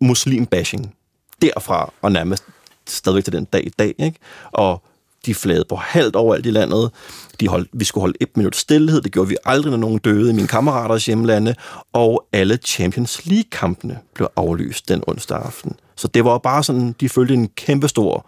muslim-bashing 0.03 0.95
derfra 1.41 1.93
og 2.01 2.11
nærmest 2.11 2.43
stadigvæk 2.87 3.23
til 3.23 3.33
den 3.33 3.45
dag 3.45 3.65
i 3.65 3.69
dag. 3.69 3.95
Ikke? 3.99 4.19
Og 4.51 4.83
de 5.25 5.35
flagede 5.35 5.65
på 5.69 5.75
halvt 5.75 6.15
overalt 6.15 6.45
i 6.45 6.51
landet. 6.51 6.91
De 7.39 7.47
holdt, 7.47 7.69
vi 7.73 7.85
skulle 7.85 8.01
holde 8.01 8.17
et 8.21 8.37
minut 8.37 8.55
stillhed. 8.55 9.01
Det 9.01 9.11
gjorde 9.11 9.29
vi 9.29 9.37
aldrig, 9.45 9.71
når 9.71 9.77
nogen 9.77 9.99
døde 9.99 10.29
i 10.29 10.33
mine 10.33 10.47
kammeraters 10.47 11.05
hjemlande. 11.05 11.55
Og 11.93 12.27
alle 12.33 12.57
Champions 12.65 13.25
League-kampene 13.25 13.99
blev 14.13 14.27
aflyst 14.35 14.89
den 14.89 15.03
onsdag 15.07 15.37
aften. 15.37 15.75
Så 15.95 16.07
det 16.07 16.25
var 16.25 16.37
bare 16.37 16.63
sådan, 16.63 16.95
de 16.99 17.09
følte 17.09 17.33
en 17.33 17.47
kæmpe 17.47 17.87
stor, 17.87 18.27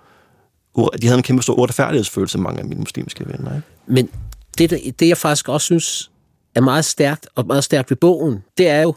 de 1.02 1.08
havde 1.08 1.18
en 1.18 1.24
kæmpe 1.24 1.44
stor 1.44 1.54
uretfærdighedsfølelse, 1.54 2.38
mange 2.38 2.60
af 2.60 2.66
mine 2.66 2.80
muslimske 2.80 3.28
venner. 3.28 3.56
Ikke? 3.56 3.68
Men 3.88 4.10
det, 4.58 5.00
det, 5.00 5.08
jeg 5.08 5.18
faktisk 5.18 5.50
også 5.50 5.66
synes 5.66 6.12
er 6.56 6.62
meget 6.62 6.86
stærkt, 6.86 7.28
og 7.36 7.48
meget 7.48 7.64
stærkt 7.64 7.90
ved 7.90 7.98
bogen, 7.98 8.44
det 8.58 8.68
er 8.68 8.82
jo, 8.82 8.96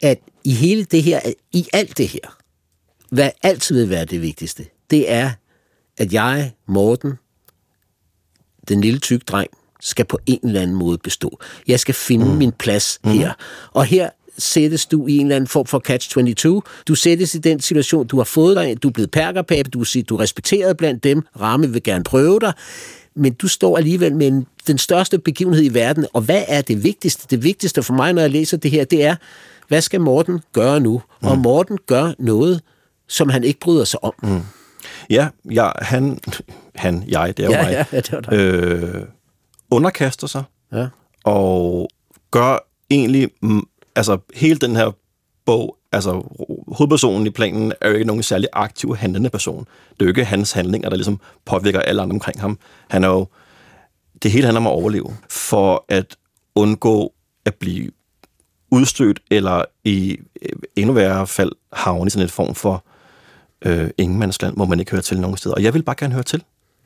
at 0.00 0.18
i 0.44 0.52
hele 0.52 0.84
det 0.84 1.02
her, 1.02 1.20
i 1.52 1.66
alt 1.72 1.98
det 1.98 2.08
her, 2.08 2.36
hvad 3.10 3.30
altid 3.42 3.80
vil 3.80 3.90
være 3.90 4.04
det 4.04 4.22
vigtigste, 4.22 4.66
det 4.90 5.12
er, 5.12 5.30
at 5.98 6.12
jeg, 6.12 6.52
Morten, 6.66 7.12
den 8.68 8.80
lille 8.80 8.98
tyk 8.98 9.28
dreng, 9.28 9.50
skal 9.80 10.04
på 10.04 10.18
en 10.26 10.40
eller 10.42 10.60
anden 10.60 10.76
måde 10.76 10.98
bestå. 10.98 11.40
Jeg 11.68 11.80
skal 11.80 11.94
finde 11.94 12.24
mm. 12.24 12.30
min 12.30 12.52
plads 12.52 12.98
mm. 13.04 13.10
her. 13.10 13.32
Og 13.72 13.84
her 13.84 14.10
sættes 14.38 14.86
du 14.86 15.06
i 15.06 15.16
en 15.16 15.26
eller 15.26 15.36
anden 15.36 15.48
form 15.48 15.66
for 15.66 15.82
catch-22. 15.90 16.84
Du 16.88 16.94
sættes 16.94 17.34
i 17.34 17.38
den 17.38 17.60
situation, 17.60 18.06
du 18.06 18.16
har 18.16 18.24
fået 18.24 18.56
dig, 18.56 18.82
du 18.82 18.88
er 18.88 18.92
blevet 18.92 19.10
perkerpape, 19.10 19.70
du, 19.70 19.84
du 20.08 20.16
er 20.16 20.20
respekteret 20.20 20.76
blandt 20.76 21.04
dem, 21.04 21.22
Ramme 21.40 21.72
vil 21.72 21.82
gerne 21.82 22.04
prøve 22.04 22.40
dig, 22.40 22.52
men 23.16 23.34
du 23.34 23.48
står 23.48 23.76
alligevel 23.76 24.14
med 24.16 24.26
en, 24.26 24.46
den 24.66 24.78
største 24.78 25.18
begivenhed 25.18 25.64
i 25.64 25.74
verden, 25.74 26.06
og 26.12 26.22
hvad 26.22 26.44
er 26.48 26.62
det 26.62 26.84
vigtigste? 26.84 27.26
Det 27.30 27.44
vigtigste 27.44 27.82
for 27.82 27.94
mig, 27.94 28.12
når 28.12 28.22
jeg 28.22 28.30
læser 28.30 28.56
det 28.56 28.70
her, 28.70 28.84
det 28.84 29.04
er, 29.04 29.16
hvad 29.68 29.80
skal 29.80 30.00
Morten 30.00 30.40
gøre 30.52 30.80
nu? 30.80 31.02
Mm. 31.22 31.28
Og 31.28 31.38
Morten 31.38 31.78
gør 31.86 32.12
noget, 32.18 32.60
som 33.08 33.28
han 33.28 33.44
ikke 33.44 33.60
bryder 33.60 33.84
sig 33.84 34.04
om. 34.04 34.12
Mm. 34.22 34.40
Ja, 35.10 35.28
ja, 35.50 35.70
han, 35.78 36.18
han, 36.74 37.04
jeg, 37.08 37.36
det 37.36 37.42
er 37.42 37.46
jo 37.46 37.52
ja, 37.52 37.62
mig, 37.62 37.86
ja, 37.92 38.00
det 38.00 38.12
var 38.12 38.22
øh, 38.32 39.02
underkaster 39.70 40.26
sig, 40.26 40.44
ja. 40.72 40.88
og 41.24 41.88
gør 42.30 42.58
egentlig, 42.90 43.30
altså 43.96 44.18
hele 44.34 44.58
den 44.58 44.76
her 44.76 44.90
bog, 45.46 45.76
altså 45.92 46.22
hovedpersonen 46.68 47.26
i 47.26 47.30
planen 47.30 47.72
er 47.80 47.88
jo 47.88 47.94
ikke 47.94 48.06
nogen 48.06 48.22
særlig 48.22 48.48
aktiv 48.52 48.96
handlende 48.96 49.30
person. 49.30 49.66
Det 49.90 50.00
er 50.00 50.04
jo 50.04 50.08
ikke 50.08 50.24
hans 50.24 50.52
handlinger, 50.52 50.88
der 50.88 50.96
ligesom 50.96 51.20
påvirker 51.44 51.80
alle 51.80 52.02
andre 52.02 52.14
omkring 52.14 52.40
ham. 52.40 52.58
Han 52.88 53.04
er 53.04 53.08
jo, 53.08 53.26
det 54.22 54.30
hele 54.30 54.44
handler 54.44 54.60
om 54.60 54.66
at 54.66 54.72
overleve, 54.72 55.16
for 55.28 55.84
at 55.88 56.16
undgå 56.54 57.12
at 57.44 57.54
blive 57.54 57.90
udstødt, 58.70 59.20
eller 59.30 59.64
i 59.84 60.18
øh, 60.42 60.48
endnu 60.76 60.92
værre 60.92 61.26
fald 61.26 61.52
havne 61.72 62.06
i 62.06 62.10
sådan 62.10 62.24
et 62.24 62.32
form 62.32 62.54
for 62.54 62.84
øh, 63.64 63.90
ingenmandsland, 63.98 64.56
hvor 64.56 64.64
man 64.64 64.80
ikke 64.80 64.90
hører 64.90 65.02
til 65.02 65.20
nogen 65.20 65.36
steder. 65.36 65.54
Og 65.54 65.62
jeg 65.62 65.74
vil 65.74 65.82
bare 65.82 65.96
gerne 65.98 66.14
høre 66.14 66.22
til. 66.22 66.44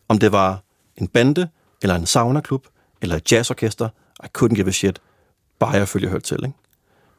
Om 0.08 0.18
det 0.18 0.32
var 0.32 0.62
en 0.96 1.08
bande, 1.08 1.48
eller 1.82 1.94
en 1.94 2.06
saunaklub, 2.06 2.66
eller 3.02 3.16
et 3.16 3.32
jazzorkester, 3.32 3.88
I 4.24 4.26
couldn't 4.38 4.54
give 4.54 4.68
a 4.68 4.70
shit. 4.70 5.00
Bare 5.58 5.70
jeg 5.70 5.88
følger 5.88 6.10
hørt 6.10 6.22
til, 6.22 6.38
ikke? 6.44 6.56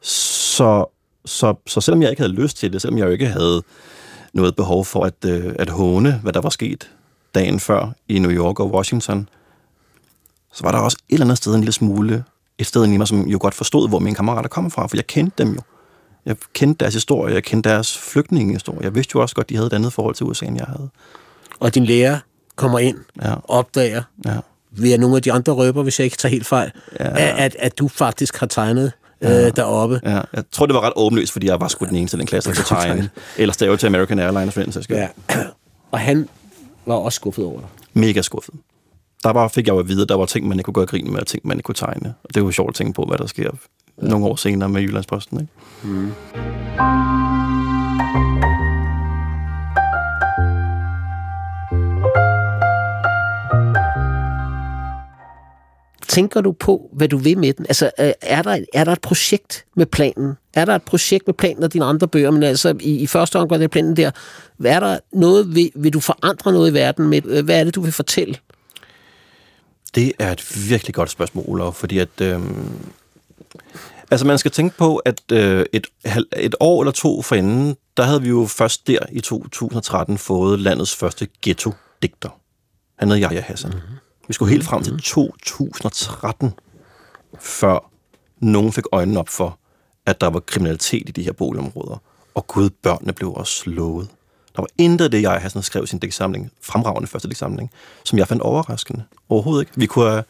Så, 0.00 0.84
så, 1.24 1.54
så 1.66 1.80
selvom 1.80 2.02
jeg 2.02 2.10
ikke 2.10 2.22
havde 2.22 2.32
lyst 2.32 2.56
til 2.56 2.72
det, 2.72 2.82
selvom 2.82 2.98
jeg 2.98 3.06
jo 3.06 3.10
ikke 3.10 3.26
havde 3.26 3.62
noget 4.32 4.56
behov 4.56 4.84
for 4.84 5.04
at, 5.04 5.24
øh, 5.26 5.54
at 5.58 5.68
håne, 5.68 6.20
hvad 6.22 6.32
der 6.32 6.40
var 6.40 6.50
sket 6.50 6.90
dagen 7.34 7.60
før 7.60 7.92
i 8.08 8.18
New 8.18 8.30
York 8.30 8.60
og 8.60 8.72
Washington, 8.72 9.28
så 10.52 10.64
var 10.64 10.72
der 10.72 10.78
også 10.78 10.96
et 11.08 11.14
eller 11.14 11.26
andet 11.26 11.38
sted 11.38 11.54
en 11.54 11.60
lille 11.60 11.72
smule 11.72 12.24
et 12.60 12.66
sted 12.66 12.86
i 12.86 12.96
mig, 12.96 13.08
som 13.08 13.28
jo 13.28 13.38
godt 13.40 13.54
forstod, 13.54 13.88
hvor 13.88 13.98
mine 13.98 14.16
kammerater 14.16 14.48
kom 14.48 14.70
fra, 14.70 14.86
for 14.86 14.96
jeg 14.96 15.06
kendte 15.06 15.44
dem 15.44 15.54
jo. 15.54 15.60
Jeg 16.26 16.36
kendte 16.52 16.84
deres 16.84 16.94
historie, 16.94 17.34
jeg 17.34 17.42
kendte 17.42 17.70
deres 17.70 17.98
flygtningehistorie. 17.98 18.82
Jeg 18.82 18.94
vidste 18.94 19.12
jo 19.14 19.20
også 19.22 19.34
godt, 19.34 19.48
de 19.48 19.54
havde 19.54 19.66
et 19.66 19.72
andet 19.72 19.92
forhold 19.92 20.14
til 20.14 20.26
USA, 20.26 20.46
end 20.46 20.56
jeg 20.56 20.66
havde. 20.66 20.88
Og 21.60 21.74
din 21.74 21.84
lærer 21.84 22.18
kommer 22.56 22.78
ind, 22.78 22.98
ja. 23.22 23.34
opdager, 23.44 24.02
ja. 24.24 24.36
via 24.70 24.96
nogle 24.96 25.16
af 25.16 25.22
de 25.22 25.32
andre 25.32 25.52
røber, 25.52 25.82
hvis 25.82 25.98
jeg 25.98 26.04
ikke 26.04 26.16
tager 26.16 26.30
helt 26.30 26.46
fejl, 26.46 26.70
ja. 27.00 27.44
at, 27.44 27.56
at 27.58 27.78
du 27.78 27.88
faktisk 27.88 28.36
har 28.36 28.46
tegnet 28.46 28.92
ja. 29.22 29.46
øh, 29.46 29.56
deroppe. 29.56 30.00
Ja. 30.04 30.20
Jeg 30.32 30.44
tror, 30.52 30.66
det 30.66 30.74
var 30.74 30.80
ret 30.80 30.92
åbenlyst, 30.96 31.32
fordi 31.32 31.46
jeg 31.46 31.60
var 31.60 31.68
sgu 31.68 31.84
den 31.84 31.96
eneste 31.96 32.16
i 32.16 32.18
den 32.18 32.26
klasse, 32.26 32.50
der 32.50 32.56
kunne 32.56 32.80
tegne. 32.80 33.10
Eller 33.36 33.52
stave 33.52 33.76
til 33.76 33.86
American 33.86 34.18
Airlines, 34.18 34.54
for 34.54 34.62
den 34.62 34.84
Ja. 34.90 35.08
Og 35.92 35.98
han 35.98 36.28
var 36.86 36.94
også 36.94 37.16
skuffet 37.16 37.44
over 37.44 37.60
dig. 37.60 37.68
Mega 37.92 38.22
skuffet. 38.22 38.54
Der 39.22 39.32
bare 39.32 39.50
fik 39.50 39.66
jeg 39.66 39.72
jo 39.72 39.78
at 39.78 39.88
vide, 39.88 40.02
at 40.02 40.08
der 40.08 40.14
var 40.14 40.26
ting, 40.26 40.48
man 40.48 40.58
ikke 40.58 40.64
kunne 40.64 40.74
gøre 40.74 40.86
grin 40.86 41.12
med, 41.12 41.20
og 41.20 41.26
ting, 41.26 41.46
man 41.46 41.56
ikke 41.56 41.66
kunne 41.66 41.74
tegne. 41.74 42.14
Og 42.24 42.28
det 42.28 42.36
er 42.36 42.44
jo 42.44 42.50
sjovt 42.50 42.68
at 42.68 42.74
tænke 42.74 42.92
på, 42.92 43.04
hvad 43.04 43.18
der 43.18 43.26
sker 43.26 43.50
ja. 44.02 44.08
nogle 44.08 44.26
år 44.26 44.36
senere 44.36 44.68
med 44.68 44.82
Jyllandsposten. 44.82 45.40
Ikke? 45.40 45.52
Mm. 45.84 46.12
tænker 56.10 56.40
du 56.40 56.52
på, 56.52 56.90
hvad 56.92 57.08
du 57.08 57.16
vil 57.16 57.38
med 57.38 57.52
den? 57.52 57.66
Altså, 57.68 57.90
øh, 58.00 58.12
er 58.22 58.42
der, 58.42 58.58
er 58.74 58.84
der 58.84 58.92
et 58.92 59.00
projekt 59.00 59.64
med 59.76 59.86
planen? 59.86 60.34
Er 60.54 60.64
der 60.64 60.74
et 60.74 60.82
projekt 60.82 61.26
med 61.26 61.34
planen 61.34 61.62
og 61.62 61.72
dine 61.72 61.84
andre 61.84 62.08
bøger? 62.08 62.30
Men 62.30 62.42
altså, 62.42 62.74
i, 62.80 62.96
i 62.96 63.06
første 63.06 63.38
omgang 63.38 63.62
er 63.62 63.68
planen 63.68 63.96
der. 63.96 64.10
Er 64.64 64.80
der 64.80 64.98
noget, 65.12 65.54
vil, 65.54 65.70
vil 65.74 65.92
du 65.92 66.00
forandre 66.00 66.52
noget 66.52 66.70
i 66.70 66.74
verden 66.74 67.08
med? 67.08 67.26
Øh, 67.26 67.44
hvad 67.44 67.60
er 67.60 67.64
det, 67.64 67.74
du 67.74 67.80
vil 67.80 67.92
fortælle? 67.92 68.36
Det 69.94 70.12
er 70.18 70.32
et 70.32 70.68
virkelig 70.68 70.94
godt 70.94 71.10
spørgsmål, 71.10 71.44
Olaf, 71.48 71.74
fordi 71.74 71.98
at... 71.98 72.20
Øh, 72.22 72.40
altså, 74.10 74.26
man 74.26 74.38
skal 74.38 74.50
tænke 74.50 74.76
på, 74.76 74.96
at 74.96 75.22
øh, 75.32 75.66
et, 75.72 75.86
et 76.36 76.54
år 76.60 76.82
eller 76.82 76.92
to 76.92 77.22
forinden, 77.22 77.76
der 77.96 78.02
havde 78.02 78.22
vi 78.22 78.28
jo 78.28 78.46
først 78.46 78.86
der 78.86 78.98
i 79.12 79.20
2013 79.20 80.18
fået 80.18 80.58
landets 80.60 80.96
første 80.96 81.28
ghetto-digter. 81.42 82.40
Han 82.98 83.10
hed 83.10 83.22
Yahya 83.22 83.40
Hassan. 83.40 83.70
Mm-hmm. 83.70 83.96
Vi 84.28 84.34
skulle 84.34 84.50
helt 84.50 84.64
frem 84.64 84.82
til 84.82 84.98
2013, 85.02 86.52
før 87.38 87.90
nogen 88.40 88.72
fik 88.72 88.84
øjnene 88.92 89.20
op 89.20 89.28
for, 89.28 89.58
at 90.06 90.20
der 90.20 90.26
var 90.26 90.40
kriminalitet 90.40 91.08
i 91.08 91.12
de 91.12 91.22
her 91.22 91.32
boligområder. 91.32 92.02
Og 92.34 92.46
gud, 92.46 92.70
børnene 92.70 93.12
blev 93.12 93.32
også 93.32 93.52
slået. 93.52 94.08
Der 94.56 94.62
var 94.62 94.68
intet 94.78 95.04
af 95.04 95.10
det, 95.10 95.22
jeg 95.22 95.32
havde 95.32 95.62
skrevet 95.62 95.86
i 95.86 95.90
sin 95.90 95.98
digtsamling, 95.98 96.50
fremragende 96.62 97.08
første 97.08 97.28
digtsamling, 97.28 97.70
som 98.04 98.18
jeg 98.18 98.28
fandt 98.28 98.42
overraskende. 98.42 99.04
Overhovedet 99.28 99.62
ikke. 99.62 99.72
Vi 99.76 99.86
kunne, 99.86 100.24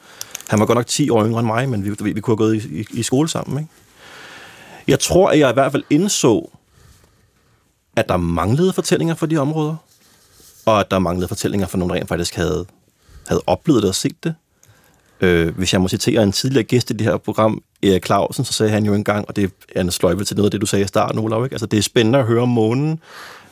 han 0.48 0.60
var 0.60 0.66
godt 0.66 0.76
nok 0.76 0.86
10 0.86 1.10
år 1.10 1.24
yngre 1.24 1.40
end 1.40 1.46
mig, 1.46 1.68
men 1.68 1.84
vi, 1.84 1.90
vi, 2.00 2.12
vi 2.12 2.20
kunne 2.20 2.32
have 2.32 2.36
gået 2.36 2.64
i, 2.64 2.80
i, 2.80 2.86
i 2.92 3.02
skole 3.02 3.28
sammen. 3.28 3.58
Ikke? 3.58 3.70
Jeg 4.88 5.00
tror, 5.00 5.30
at 5.30 5.38
jeg 5.38 5.50
i 5.50 5.52
hvert 5.52 5.72
fald 5.72 5.84
indså, 5.90 6.50
at 7.96 8.08
der 8.08 8.16
manglede 8.16 8.72
fortællinger 8.72 9.14
for 9.14 9.26
de 9.26 9.36
områder, 9.36 9.76
og 10.66 10.80
at 10.80 10.90
der 10.90 10.98
manglede 10.98 11.28
fortællinger 11.28 11.66
for 11.66 11.78
nogen, 11.78 11.90
der 11.90 11.96
rent 11.96 12.08
faktisk 12.08 12.34
havde 12.34 12.66
havde 13.30 13.42
oplevet 13.46 13.82
det 13.82 13.88
og 13.88 13.94
set 13.94 14.24
det. 14.24 14.34
Øh, 15.20 15.56
hvis 15.56 15.72
jeg 15.72 15.80
må 15.80 15.88
citere 15.88 16.22
en 16.22 16.32
tidligere 16.32 16.64
gæst 16.64 16.90
i 16.90 16.92
det 16.92 17.06
her 17.06 17.16
program, 17.16 17.62
Erik 17.82 18.06
Clausen, 18.06 18.44
så 18.44 18.52
sagde 18.52 18.72
han 18.72 18.84
jo 18.84 18.94
engang, 18.94 19.28
og 19.28 19.36
det 19.36 19.50
er 19.74 19.80
en 19.80 19.90
sløjve 19.90 20.24
til 20.24 20.36
noget 20.36 20.46
af 20.46 20.50
det, 20.50 20.60
du 20.60 20.66
sagde 20.66 20.84
i 20.84 20.88
starten, 20.88 21.18
Olav, 21.18 21.44
ikke? 21.44 21.54
Altså, 21.54 21.66
det 21.66 21.78
er 21.78 21.82
spændende 21.82 22.18
at 22.18 22.24
høre 22.24 22.42
om 22.42 22.48
månen, 22.48 23.00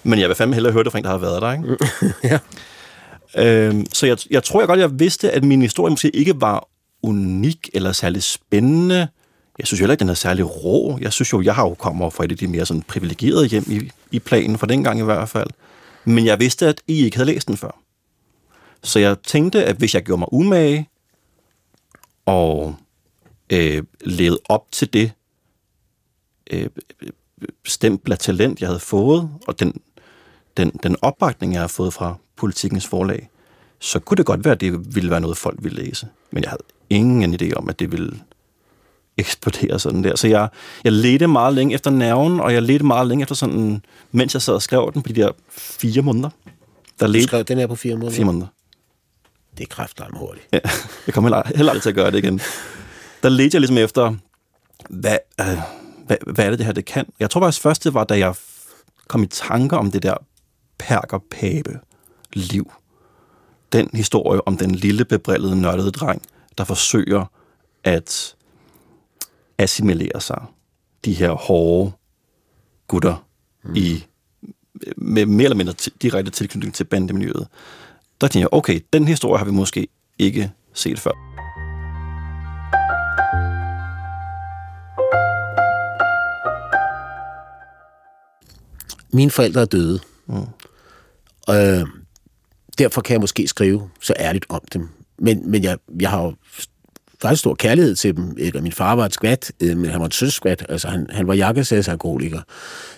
men 0.09 0.19
jeg 0.19 0.29
vil 0.29 0.37
fandme 0.37 0.55
hellere 0.55 0.73
høre 0.73 0.85
det 0.85 0.93
fra 0.93 0.99
en, 0.99 1.05
der 1.05 1.11
har 1.11 1.19
været 1.19 1.43
der, 1.43 1.53
ikke? 1.53 1.77
ja. 2.33 2.39
Øh, 3.37 3.85
så 3.93 4.07
jeg, 4.07 4.19
jeg 4.31 4.45
tror 4.45 4.61
jeg 4.61 4.69
godt, 4.69 4.81
jeg 4.81 5.01
vidste, 5.01 5.31
at 5.31 5.45
min 5.45 5.63
historie 5.63 5.91
måske 5.91 6.11
ikke 6.17 6.41
var 6.41 6.69
unik 7.03 7.71
eller 7.75 7.93
særlig 7.93 8.23
spændende. 8.23 9.09
Jeg 9.59 9.67
synes 9.67 9.81
jo 9.81 9.83
heller 9.83 9.93
ikke, 9.93 10.01
den 10.01 10.09
er 10.09 10.15
særlig 10.15 10.65
rå. 10.65 10.99
Jeg 11.01 11.13
synes 11.13 11.33
jo, 11.33 11.43
jeg 11.43 11.55
har 11.55 11.63
jo 11.63 11.75
kommet 11.75 12.13
fra 12.13 12.25
et 12.25 12.31
af 12.31 12.37
de 12.37 12.47
mere 12.47 12.67
sådan 12.67 12.83
privilegerede 12.83 13.47
hjem 13.47 13.65
i, 13.67 13.91
i 14.11 14.19
planen, 14.19 14.59
for 14.59 14.67
den 14.67 14.85
gang 14.85 15.01
i 15.01 15.05
hvert 15.05 15.29
fald. 15.29 15.51
Men 16.05 16.27
jeg 16.27 16.41
vidste, 16.41 16.67
at 16.67 16.81
I 16.87 17.05
ikke 17.05 17.17
havde 17.17 17.31
læst 17.33 17.49
den 17.49 17.57
før. 17.57 17.81
Så 18.83 18.99
jeg 18.99 19.17
tænkte, 19.19 19.65
at 19.65 19.77
hvis 19.77 19.95
jeg 19.95 20.03
gjorde 20.03 20.19
mig 20.19 20.33
umage 20.33 20.89
og 22.27 22.77
øh, 23.51 23.83
levede 24.01 24.41
op 24.49 24.67
til 24.73 24.93
det 24.93 25.13
øh, 26.51 26.69
stempel 27.67 28.13
af 28.13 28.19
talent, 28.19 28.61
jeg 28.61 28.69
havde 28.69 28.81
fået, 28.81 29.31
og 29.47 29.61
den, 29.61 29.81
den, 30.59 30.71
den 30.83 30.97
opbakning, 31.03 31.53
jeg 31.53 31.61
har 31.61 31.69
fået 31.69 31.93
fra 31.95 32.15
politikens 32.37 32.87
forlag, 32.87 33.31
så 33.79 33.99
kunne 33.99 34.17
det 34.17 34.27
godt 34.27 34.45
være, 34.45 34.53
at 34.53 34.61
det 34.61 34.95
ville 34.95 35.11
være 35.11 35.21
noget, 35.21 35.37
folk 35.37 35.59
ville 35.63 35.85
læse. 35.85 36.09
Men 36.31 36.43
jeg 36.43 36.51
havde 36.51 36.63
ingen 36.91 37.35
idé 37.35 37.53
om, 37.57 37.69
at 37.69 37.79
det 37.79 37.93
ville 37.93 38.21
eksplodere 39.17 39.79
sådan 39.79 40.05
der. 40.05 40.17
Så 40.17 40.29
jeg, 40.29 40.49
jeg 40.85 40.93
ledte 40.93 41.27
meget 41.27 41.55
længe 41.55 41.75
efter 41.75 41.91
nerven, 41.91 42.41
og 42.41 42.55
jeg 42.55 42.63
ledte 42.63 42.85
meget 42.85 43.07
længe 43.07 43.23
efter 43.23 43.35
sådan, 43.35 43.83
mens 44.13 44.35
jeg 44.35 44.43
sad 44.43 44.55
og 44.55 44.63
skrev 44.63 44.91
den 44.95 45.03
på 45.03 45.09
de 45.09 45.21
der 45.21 45.31
fire 45.51 46.03
måneder. 46.03 46.31
Der 47.01 47.07
du 47.07 47.23
skrev 47.23 47.45
den 47.45 47.59
her 47.59 47.67
på 47.67 47.75
fire 47.75 47.95
måneder? 47.95 48.13
Fire 48.13 48.25
måneder 48.25 48.47
det 49.59 49.65
er 49.65 49.69
kræfterne 49.69 50.19
hurtigt. 50.19 50.47
Ja, 50.53 50.59
jeg 51.07 51.15
kommer 51.15 51.29
heller, 51.31 51.57
heller 51.57 51.73
aldrig 51.73 51.83
til 51.83 51.89
at 51.89 51.95
gøre 51.95 52.11
det 52.11 52.19
igen. 52.19 52.41
Der 53.23 53.29
ledte 53.29 53.55
jeg 53.55 53.61
ligesom 53.61 53.79
efter, 53.79 54.15
hvad, 54.91 55.19
øh, 55.41 55.59
hvad, 56.07 56.17
hvad 56.27 56.47
er 56.47 56.51
det, 56.51 56.59
det 56.59 56.67
her 56.67 56.73
det 56.73 56.85
kan? 56.85 57.07
Jeg 57.21 57.31
tror 57.31 57.41
faktisk 57.41 57.63
først, 57.63 57.85
det 57.85 57.95
var, 57.95 58.05
da 58.05 58.19
jeg 58.19 58.35
kom 59.09 59.23
i 59.23 59.27
tanker 59.27 59.77
om 59.77 59.91
det 59.91 60.03
der 60.03 60.15
perkerpape 60.79 61.81
liv. 62.33 62.73
Den 63.73 63.91
historie 63.95 64.49
om 64.49 64.57
den 64.57 64.75
lille, 64.75 65.05
bebrillede, 65.05 65.61
nørdede 65.61 65.91
dreng, 65.91 66.23
der 66.59 66.65
forsøger 66.65 67.25
at 67.85 68.37
assimilere 69.59 70.21
sig. 70.21 70.43
De 71.05 71.13
her 71.13 71.31
hårde 71.31 71.93
gutter 72.89 73.27
mm. 73.65 73.77
i 73.77 74.07
med 74.97 75.27
mere 75.27 75.45
eller 75.45 75.57
mindre 75.57 75.75
direkte 76.03 76.31
tilknytning 76.31 76.75
til 76.75 76.85
bandemiljøet 76.85 77.49
der 78.21 78.29
tænker 78.29 78.49
jeg, 78.53 78.59
okay, 78.59 78.81
den 78.93 79.09
historie 79.09 79.39
har 79.39 79.45
vi 79.45 79.51
måske 79.51 79.89
ikke 80.19 80.53
set 80.75 80.99
før. 80.99 81.11
Mine 89.13 89.31
forældre 89.31 89.61
er 89.61 89.65
døde. 89.65 90.01
Mm. 90.27 90.35
Øh, 91.51 91.87
derfor 92.79 93.01
kan 93.01 93.13
jeg 93.13 93.21
måske 93.21 93.49
skrive 93.49 93.89
så 94.01 94.15
ærligt 94.19 94.47
om 94.49 94.61
dem. 94.73 94.89
Men, 95.19 95.51
men 95.51 95.65
jeg, 95.65 95.79
jeg 96.01 96.11
har 96.11 96.23
jo 96.23 96.35
faktisk 97.23 97.41
stor 97.41 97.55
kærlighed 97.55 97.95
til 97.95 98.17
dem. 98.17 98.37
Eller 98.39 98.61
min 98.61 98.73
far 98.73 98.95
var 98.95 99.07
et 99.07 99.15
skvat, 99.15 99.53
øh, 99.61 99.77
men 99.77 99.91
han 99.91 100.01
var 100.01 100.07
et 100.07 100.15
søskvat. 100.15 100.67
Altså, 100.69 100.89
han, 100.89 101.07
han 101.11 101.27
var 101.27 101.35
jakkesædsalkoholiker. 101.35 102.41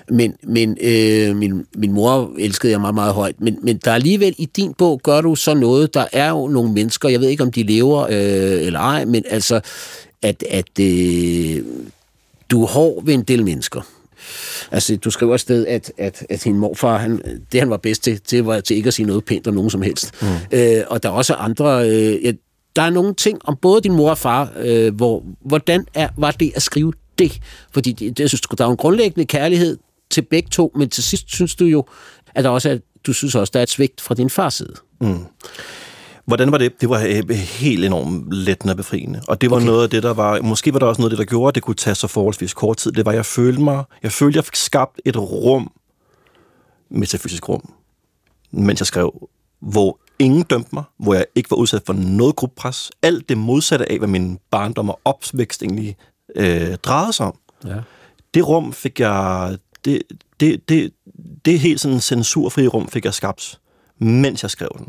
Men, 0.08 0.34
men 0.42 0.76
øh, 0.80 1.36
min, 1.36 1.66
min 1.74 1.92
mor 1.92 2.32
elskede 2.38 2.72
jeg 2.72 2.80
meget, 2.80 2.94
meget 2.94 3.14
højt. 3.14 3.40
Men, 3.40 3.58
men 3.62 3.76
der 3.76 3.90
er 3.90 3.94
alligevel 3.94 4.34
i 4.38 4.44
din 4.44 4.74
bog, 4.74 5.00
gør 5.02 5.20
du 5.20 5.34
så 5.34 5.54
noget. 5.54 5.94
Der 5.94 6.06
er 6.12 6.30
jo 6.30 6.48
nogle 6.48 6.72
mennesker, 6.72 7.08
jeg 7.08 7.20
ved 7.20 7.28
ikke, 7.28 7.42
om 7.42 7.52
de 7.52 7.62
lever 7.62 8.02
øh, 8.02 8.66
eller 8.66 8.80
ej, 8.80 9.04
men 9.04 9.24
altså, 9.30 9.60
at, 10.22 10.44
at 10.50 10.80
øh, 10.80 11.64
du 12.50 12.62
er 12.62 12.66
hård 12.66 13.04
ved 13.04 13.14
en 13.14 13.22
del 13.22 13.44
mennesker. 13.44 13.80
Altså, 14.70 14.96
du 14.96 15.10
skriver 15.10 15.34
et 15.34 15.40
sted, 15.40 15.66
at, 15.66 15.92
at, 15.98 16.26
at 16.28 16.44
din 16.44 16.58
morfar, 16.58 16.98
han, 16.98 17.44
det 17.52 17.60
han 17.60 17.70
var 17.70 17.76
bedst 17.76 18.02
til, 18.02 18.20
det 18.30 18.46
var 18.46 18.60
til 18.60 18.76
ikke 18.76 18.86
at 18.86 18.94
sige 18.94 19.06
noget 19.06 19.24
pænt 19.24 19.46
om 19.46 19.54
nogen 19.54 19.70
som 19.70 19.82
helst. 19.82 20.22
Mm. 20.22 20.28
Øh, 20.52 20.82
og 20.86 21.02
der 21.02 21.08
er 21.08 21.12
også 21.12 21.34
andre... 21.34 21.90
Øh, 21.90 22.24
jeg, 22.24 22.34
der 22.76 22.82
er 22.82 22.90
nogle 22.90 23.14
ting 23.14 23.38
om 23.44 23.56
både 23.62 23.80
din 23.80 23.92
mor 23.92 24.10
og 24.10 24.18
far, 24.18 24.52
øh, 24.56 24.94
hvor, 24.94 25.22
hvordan 25.44 25.86
er, 25.94 26.08
var 26.16 26.30
det 26.30 26.52
at 26.54 26.62
skrive 26.62 26.92
det? 27.18 27.40
Fordi 27.72 27.92
det, 27.92 28.18
det, 28.18 28.28
synes, 28.28 28.40
der 28.40 28.66
er 28.66 28.70
en 28.70 28.76
grundlæggende 28.76 29.26
kærlighed 29.26 29.78
til 30.10 30.22
begge 30.22 30.48
to, 30.48 30.72
men 30.76 30.88
til 30.88 31.04
sidst 31.04 31.24
synes 31.34 31.54
du 31.54 31.64
jo, 31.64 31.84
at 32.34 32.44
der 32.44 32.50
også 32.50 32.70
er, 32.70 32.78
du 33.06 33.12
synes 33.12 33.34
også, 33.34 33.50
der 33.50 33.58
er 33.58 33.62
et 33.62 33.70
svigt 33.70 34.00
fra 34.00 34.14
din 34.14 34.30
fars 34.30 34.54
side. 34.54 34.74
Mm. 35.00 35.18
Hvordan 36.30 36.52
var 36.52 36.58
det? 36.58 36.80
Det 36.80 36.88
var 36.88 37.00
øh, 37.00 37.28
helt 37.30 37.84
enormt 37.84 38.32
lettende 38.32 38.72
og 38.72 38.76
befriende. 38.76 39.22
Og 39.28 39.40
det 39.40 39.50
var 39.50 39.56
okay. 39.56 39.66
noget 39.66 39.82
af 39.82 39.90
det, 39.90 40.02
der 40.02 40.14
var... 40.14 40.40
Måske 40.40 40.72
var 40.72 40.78
der 40.78 40.86
også 40.86 41.00
noget 41.00 41.12
af 41.12 41.16
det, 41.16 41.26
der 41.26 41.30
gjorde, 41.30 41.48
at 41.48 41.54
det 41.54 41.62
kunne 41.62 41.74
tage 41.74 41.94
så 41.94 42.06
forholdsvis 42.06 42.54
kort 42.54 42.76
tid. 42.76 42.92
Det 42.92 43.04
var, 43.04 43.12
at 43.12 43.16
jeg 43.16 43.26
følte 43.26 43.62
mig... 43.62 43.84
Jeg 44.02 44.12
følte, 44.12 44.36
jeg 44.36 44.44
fik 44.44 44.56
skabt 44.56 45.00
et 45.04 45.16
rum, 45.16 45.72
metafysisk 46.90 47.48
rum, 47.48 47.72
mens 48.50 48.80
jeg 48.80 48.86
skrev, 48.86 49.28
hvor 49.60 49.98
ingen 50.18 50.42
dømte 50.42 50.68
mig, 50.72 50.84
hvor 50.98 51.14
jeg 51.14 51.24
ikke 51.34 51.50
var 51.50 51.56
udsat 51.56 51.82
for 51.86 51.92
noget 51.92 52.36
gruppepres. 52.36 52.90
Alt 53.02 53.28
det 53.28 53.38
modsatte 53.38 53.92
af, 53.92 53.98
hvad 53.98 54.08
min 54.08 54.38
barndom 54.50 54.90
og 54.90 55.00
opvækst 55.04 55.62
egentlig 55.62 55.96
øh, 56.36 56.76
drejede 56.76 57.12
sig 57.12 57.26
om. 57.26 57.38
Ja. 57.66 57.76
Det 58.34 58.48
rum 58.48 58.72
fik 58.72 59.00
jeg... 59.00 59.58
Det, 59.84 60.02
det, 60.40 60.68
det, 60.68 60.92
det 61.44 61.60
helt 61.60 61.80
sådan 61.80 62.00
censurfri 62.00 62.66
rum 62.66 62.88
fik 62.88 63.04
jeg 63.04 63.14
skabt, 63.14 63.60
mens 63.98 64.42
jeg 64.42 64.50
skrev 64.50 64.68
den. 64.78 64.88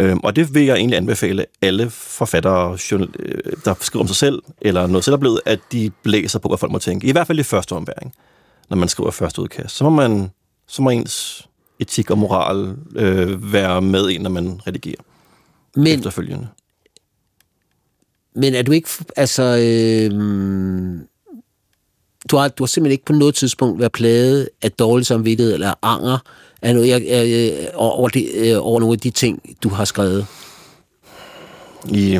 Øhm, 0.00 0.20
og 0.22 0.36
det 0.36 0.54
vil 0.54 0.64
jeg 0.64 0.76
egentlig 0.76 0.96
anbefale 0.96 1.46
alle 1.62 1.90
forfattere, 1.90 2.78
øh, 2.92 3.52
der 3.64 3.74
skriver 3.80 4.02
om 4.02 4.08
sig 4.08 4.16
selv, 4.16 4.42
eller 4.60 4.86
noget 4.86 5.04
selv 5.04 5.18
blevet, 5.18 5.40
at 5.46 5.60
de 5.72 5.90
blæser 6.02 6.38
på, 6.38 6.48
hvad 6.48 6.58
folk 6.58 6.72
må 6.72 6.78
tænke. 6.78 7.06
I 7.06 7.12
hvert 7.12 7.26
fald 7.26 7.38
i 7.38 7.42
første 7.42 7.72
ombæring, 7.72 8.14
når 8.70 8.76
man 8.76 8.88
skriver 8.88 9.10
første 9.10 9.42
udkast. 9.42 9.76
Så 9.76 9.84
må 9.84 9.90
man, 9.90 10.30
så 10.66 10.82
må 10.82 10.90
ens 10.90 11.48
etik 11.78 12.10
og 12.10 12.18
moral 12.18 12.76
øh, 12.96 13.52
være 13.52 13.82
med 13.82 14.10
ind, 14.10 14.22
når 14.22 14.30
man 14.30 14.60
redigerer 14.66 15.02
men, 15.76 15.98
efterfølgende. 15.98 16.48
Men 18.34 18.54
er 18.54 18.62
du 18.62 18.72
ikke, 18.72 18.88
altså, 19.16 19.42
øh, 19.42 21.00
du, 22.30 22.36
har, 22.36 22.48
du 22.48 22.62
har 22.62 22.66
simpelthen 22.66 22.92
ikke 22.92 23.04
på 23.04 23.12
noget 23.12 23.34
tidspunkt 23.34 23.80
været 23.80 23.92
plaget 23.92 24.48
af 24.62 24.72
dårlig 24.72 25.06
samvittighed 25.06 25.54
eller 25.54 25.74
anger 25.82 26.18
af 26.62 26.74
noget, 26.74 26.88
jeg, 26.88 27.06
jeg, 27.06 27.68
over, 27.74 28.08
de, 28.08 28.48
øh, 28.48 28.56
over 28.60 28.80
nogle 28.80 28.92
af 28.92 28.98
de 29.00 29.10
ting, 29.10 29.42
du 29.62 29.68
har 29.68 29.84
skrevet? 29.84 30.26
I, 31.88 32.18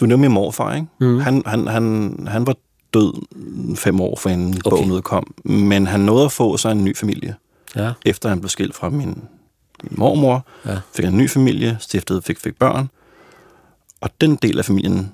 du 0.00 0.06
nævner 0.06 0.16
min 0.16 0.32
morfar, 0.32 0.74
ikke? 0.74 0.86
Mm. 1.00 1.18
Han, 1.18 1.42
han, 1.46 1.66
han, 1.66 2.16
han 2.30 2.46
var 2.46 2.54
død 2.94 3.12
fem 3.76 4.00
år 4.00 4.16
for 4.16 4.30
inden 4.30 4.48
okay. 4.64 4.70
bogen 4.70 4.92
udkom, 4.92 5.34
men 5.44 5.86
han 5.86 6.00
nåede 6.00 6.24
at 6.24 6.32
få 6.32 6.56
sig 6.56 6.72
en 6.72 6.84
ny 6.84 6.96
familie 6.96 7.34
ja. 7.76 7.92
efter 8.04 8.28
han 8.28 8.40
blev 8.40 8.48
skilt 8.48 8.74
fra 8.74 8.88
min, 8.90 9.24
min 9.82 9.92
mormor, 9.96 10.46
Ja. 10.66 10.78
fik 10.94 11.04
en 11.04 11.16
ny 11.16 11.30
familie, 11.30 11.76
stiftede, 11.80 12.22
fik, 12.22 12.40
fik 12.40 12.58
børn. 12.58 12.88
Og 14.00 14.10
den 14.20 14.36
del 14.36 14.58
af 14.58 14.64
familien 14.64 15.12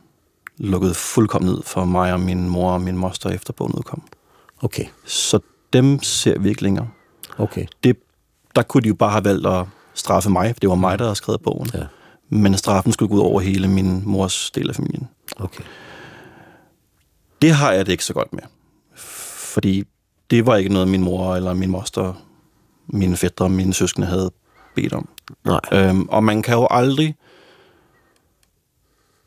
lukkede 0.58 0.94
fuldkommen 0.94 1.50
ned 1.52 1.62
for 1.62 1.84
mig 1.84 2.12
og 2.12 2.20
min 2.20 2.48
mor 2.48 2.72
og 2.72 2.80
min 2.80 2.96
moster 2.96 3.30
efter 3.30 3.52
bogen 3.52 3.72
udkom. 3.74 4.02
Okay, 4.62 4.84
Så 5.04 5.38
dem 5.72 6.02
ser 6.02 6.38
vi 6.38 6.48
ikke 6.48 6.62
længere. 6.62 6.88
okay. 7.38 7.66
Det, 7.84 7.96
der 8.56 8.62
kunne 8.62 8.82
de 8.82 8.88
jo 8.88 8.94
bare 8.94 9.10
have 9.10 9.24
valgt 9.24 9.46
at 9.46 9.66
straffe 9.94 10.30
mig, 10.30 10.54
for 10.54 10.60
det 10.60 10.68
var 10.68 10.74
mig, 10.74 10.98
der 10.98 11.04
havde 11.04 11.14
skrevet 11.16 11.40
bogen. 11.42 11.70
Ja. 11.74 11.82
Men 12.28 12.58
straffen 12.58 12.92
skulle 12.92 13.08
gå 13.08 13.14
ud 13.14 13.20
over 13.20 13.40
hele 13.40 13.68
min 13.68 14.02
mors 14.08 14.50
del 14.50 14.68
af 14.68 14.74
familien. 14.74 15.08
Okay. 15.36 15.64
Det 17.42 17.52
har 17.52 17.72
jeg 17.72 17.86
det 17.86 17.92
ikke 17.92 18.04
så 18.04 18.14
godt 18.14 18.32
med. 18.32 18.42
Fordi 18.94 19.84
det 20.30 20.46
var 20.46 20.56
ikke 20.56 20.72
noget, 20.72 20.88
min 20.88 21.02
mor 21.02 21.36
eller 21.36 21.54
min 21.54 21.70
moster, 21.70 22.12
mine 22.86 23.16
fætter 23.16 23.44
og 23.44 23.50
mine 23.50 23.74
søskende 23.74 24.06
havde 24.06 24.30
bedt 24.74 24.92
om. 24.92 25.08
Nej. 25.44 25.60
Øhm, 25.72 26.02
og 26.08 26.24
man 26.24 26.42
kan 26.42 26.54
jo 26.54 26.66
aldrig 26.70 27.14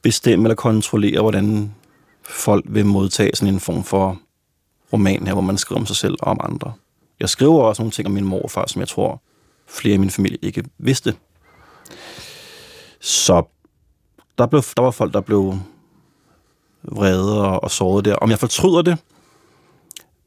bestemme 0.06 0.46
eller 0.46 0.56
kontrollere, 0.56 1.22
hvordan 1.22 1.76
folk 2.24 2.66
vil 2.68 2.86
modtage 2.86 3.36
sådan 3.36 3.54
en 3.54 3.60
form 3.60 3.84
for 3.84 4.18
roman 4.94 5.28
her, 5.28 5.34
hvor 5.34 5.42
man 5.42 5.58
skriver 5.58 5.80
om 5.80 5.86
sig 5.86 5.96
selv 5.96 6.16
og 6.20 6.28
om 6.28 6.40
andre. 6.44 6.74
Jeg 7.20 7.30
skriver 7.30 7.64
også 7.64 7.82
nogle 7.82 7.92
ting 7.92 8.08
om 8.08 8.14
min 8.14 8.24
morfar, 8.24 8.66
som 8.68 8.80
jeg 8.80 8.88
tror 8.88 9.22
flere 9.68 9.96
i 9.96 9.98
min 9.98 10.10
familie 10.10 10.38
ikke 10.42 10.64
vidste. 10.78 11.16
Så 13.00 13.44
der, 14.38 14.46
blev, 14.46 14.64
der 14.78 14.82
var 14.82 14.92
folk, 14.92 15.14
der 15.14 15.22
blev 15.22 15.58
vrede 16.84 17.42
og, 17.48 17.64
og 17.64 17.72
såret 17.72 18.06
der. 18.06 18.16
Om 18.16 18.30
jeg 18.30 18.40
fortryder 18.40 18.82
det, 18.82 18.98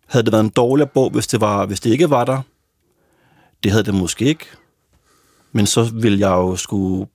havde 0.06 0.24
det 0.24 0.32
været 0.32 0.44
en 0.44 0.50
dårlig 0.50 0.90
bog, 0.90 1.10
hvis 1.10 1.26
det, 1.26 1.40
var, 1.40 1.66
hvis 1.66 1.80
det 1.80 1.90
ikke 1.90 2.10
var 2.10 2.24
der. 2.24 2.42
Det 3.62 3.70
havde 3.70 3.84
det 3.84 3.94
måske 3.94 4.24
ikke. 4.24 4.44
Men 5.52 5.66
så 5.66 5.90
vil 5.94 6.18
jeg 6.18 6.30
jo 6.30 6.56
skulle 6.56 7.06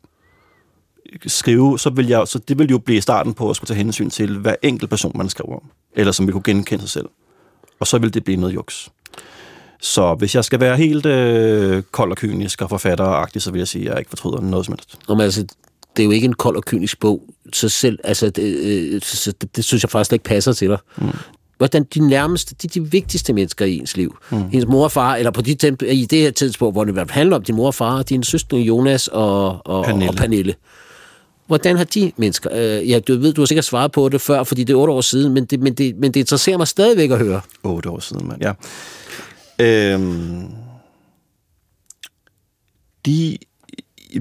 skrive, 1.28 1.80
så 1.80 1.90
vil 1.90 2.08
jeg, 2.08 2.28
så 2.28 2.40
det 2.40 2.60
vil 2.60 2.70
jo 2.70 2.78
blive 2.78 3.02
starten 3.02 3.34
på 3.34 3.50
at 3.50 3.56
skulle 3.56 3.68
tage 3.68 3.78
hensyn 3.78 4.10
til 4.10 4.38
hver 4.38 4.56
enkelt 4.62 4.90
person, 4.90 5.12
man 5.16 5.30
skriver 5.30 5.56
om. 5.56 5.64
Eller 5.96 6.12
som 6.12 6.26
vil 6.26 6.34
kunne 6.34 6.44
genkende 6.44 6.82
sig 6.82 6.90
selv. 6.90 7.10
Og 7.80 7.88
så 7.88 7.98
vil 7.98 8.14
det 8.14 8.24
blive 8.24 8.38
noget 8.38 8.56
juks. 8.56 8.90
Så 9.82 10.16
hvis 10.16 10.36
jeg 10.36 10.46
skal 10.46 10.60
være 10.60 10.78
helt 10.78 11.06
øh, 11.06 11.84
kold 11.92 12.12
og 12.12 12.18
kynisk 12.18 12.62
og 12.62 12.70
forfatteragtig, 12.70 13.42
så 13.42 13.52
vil 13.52 13.60
jeg 13.60 13.68
sige, 13.68 13.86
at 13.86 13.92
jeg 13.92 14.00
ikke 14.00 14.10
fortryder 14.10 14.42
noget 14.42 14.66
som 14.66 14.74
helst. 14.74 14.96
Nå, 15.08 15.16
men 15.16 15.22
altså, 15.22 15.42
det 15.98 16.04
er 16.04 16.06
jo 16.06 16.12
ikke 16.12 16.26
en 16.26 16.34
kold 16.34 16.56
og 16.56 16.66
kynisk 16.66 17.00
bog. 17.00 17.24
Så 17.54 17.70
selv, 17.70 18.00
altså, 18.04 18.30
det, 18.30 18.44
øh, 18.44 19.02
så 19.02 19.34
det, 19.42 19.56
det 19.56 19.64
synes 19.64 19.84
jeg 19.84 19.90
faktisk 19.90 20.14
ikke 20.14 20.26
passer 20.26 20.54
til 20.54 20.70
dig. 20.70 20.78
Mm. 20.98 21.08
Hvordan 21.58 21.84
de 21.84 22.08
nærmeste, 22.10 22.56
de, 22.62 22.68
de 22.68 22.92
vigtigste 22.92 23.34
mennesker 23.34 23.66
i 23.66 23.78
ens 23.78 23.98
liv. 23.98 24.18
Mm. 24.32 24.50
Hendes 24.50 24.68
mor 24.68 24.84
og 24.84 24.92
far, 24.92 25.16
eller 25.16 25.32
på 25.32 25.42
de 25.42 25.56
temp- 25.64 25.86
i 25.86 26.06
det 26.06 26.20
her 26.20 26.32
tidspunkt, 26.32 26.76
hvor 26.76 26.84
det 26.84 27.12
handler 27.12 27.36
om 27.36 27.44
din 27.44 27.56
mor 27.56 27.68
og 27.68 27.76
far, 27.76 28.04
din 28.04 28.24
søster 28.24 28.58
Jonas 28.58 29.08
og, 29.08 29.68
og, 29.68 29.86
Pernille. 29.86 30.10
og 30.10 30.16
Pernille. 30.16 30.56
Hvordan 31.54 31.78
har 31.78 31.84
de 31.84 32.12
mennesker... 32.18 32.50
Øh, 32.54 32.90
ja, 32.90 33.00
du 33.00 33.18
ved, 33.18 33.34
du 33.34 33.42
har 33.42 33.46
sikkert 33.46 33.66
svaret 33.66 33.92
på 33.92 34.10
det 34.10 34.22
før, 34.22 34.44
fordi 34.44 34.64
det 34.64 34.74
er 34.74 34.78
otte 34.78 34.94
år 34.94 35.02
siden, 35.02 35.34
men 35.34 35.46
det, 35.46 35.60
men 35.60 35.74
det, 35.74 35.96
men 35.96 36.12
det 36.12 36.20
interesserer 36.20 36.58
mig 36.58 36.68
stadigvæk 36.68 37.12
at 37.12 37.18
høre. 37.18 37.42
Otte 37.64 37.90
år 37.90 38.00
siden, 38.00 38.28
mand. 38.28 38.42
Ja. 38.42 38.54
Øhm, 39.60 40.52
de, 43.06 43.38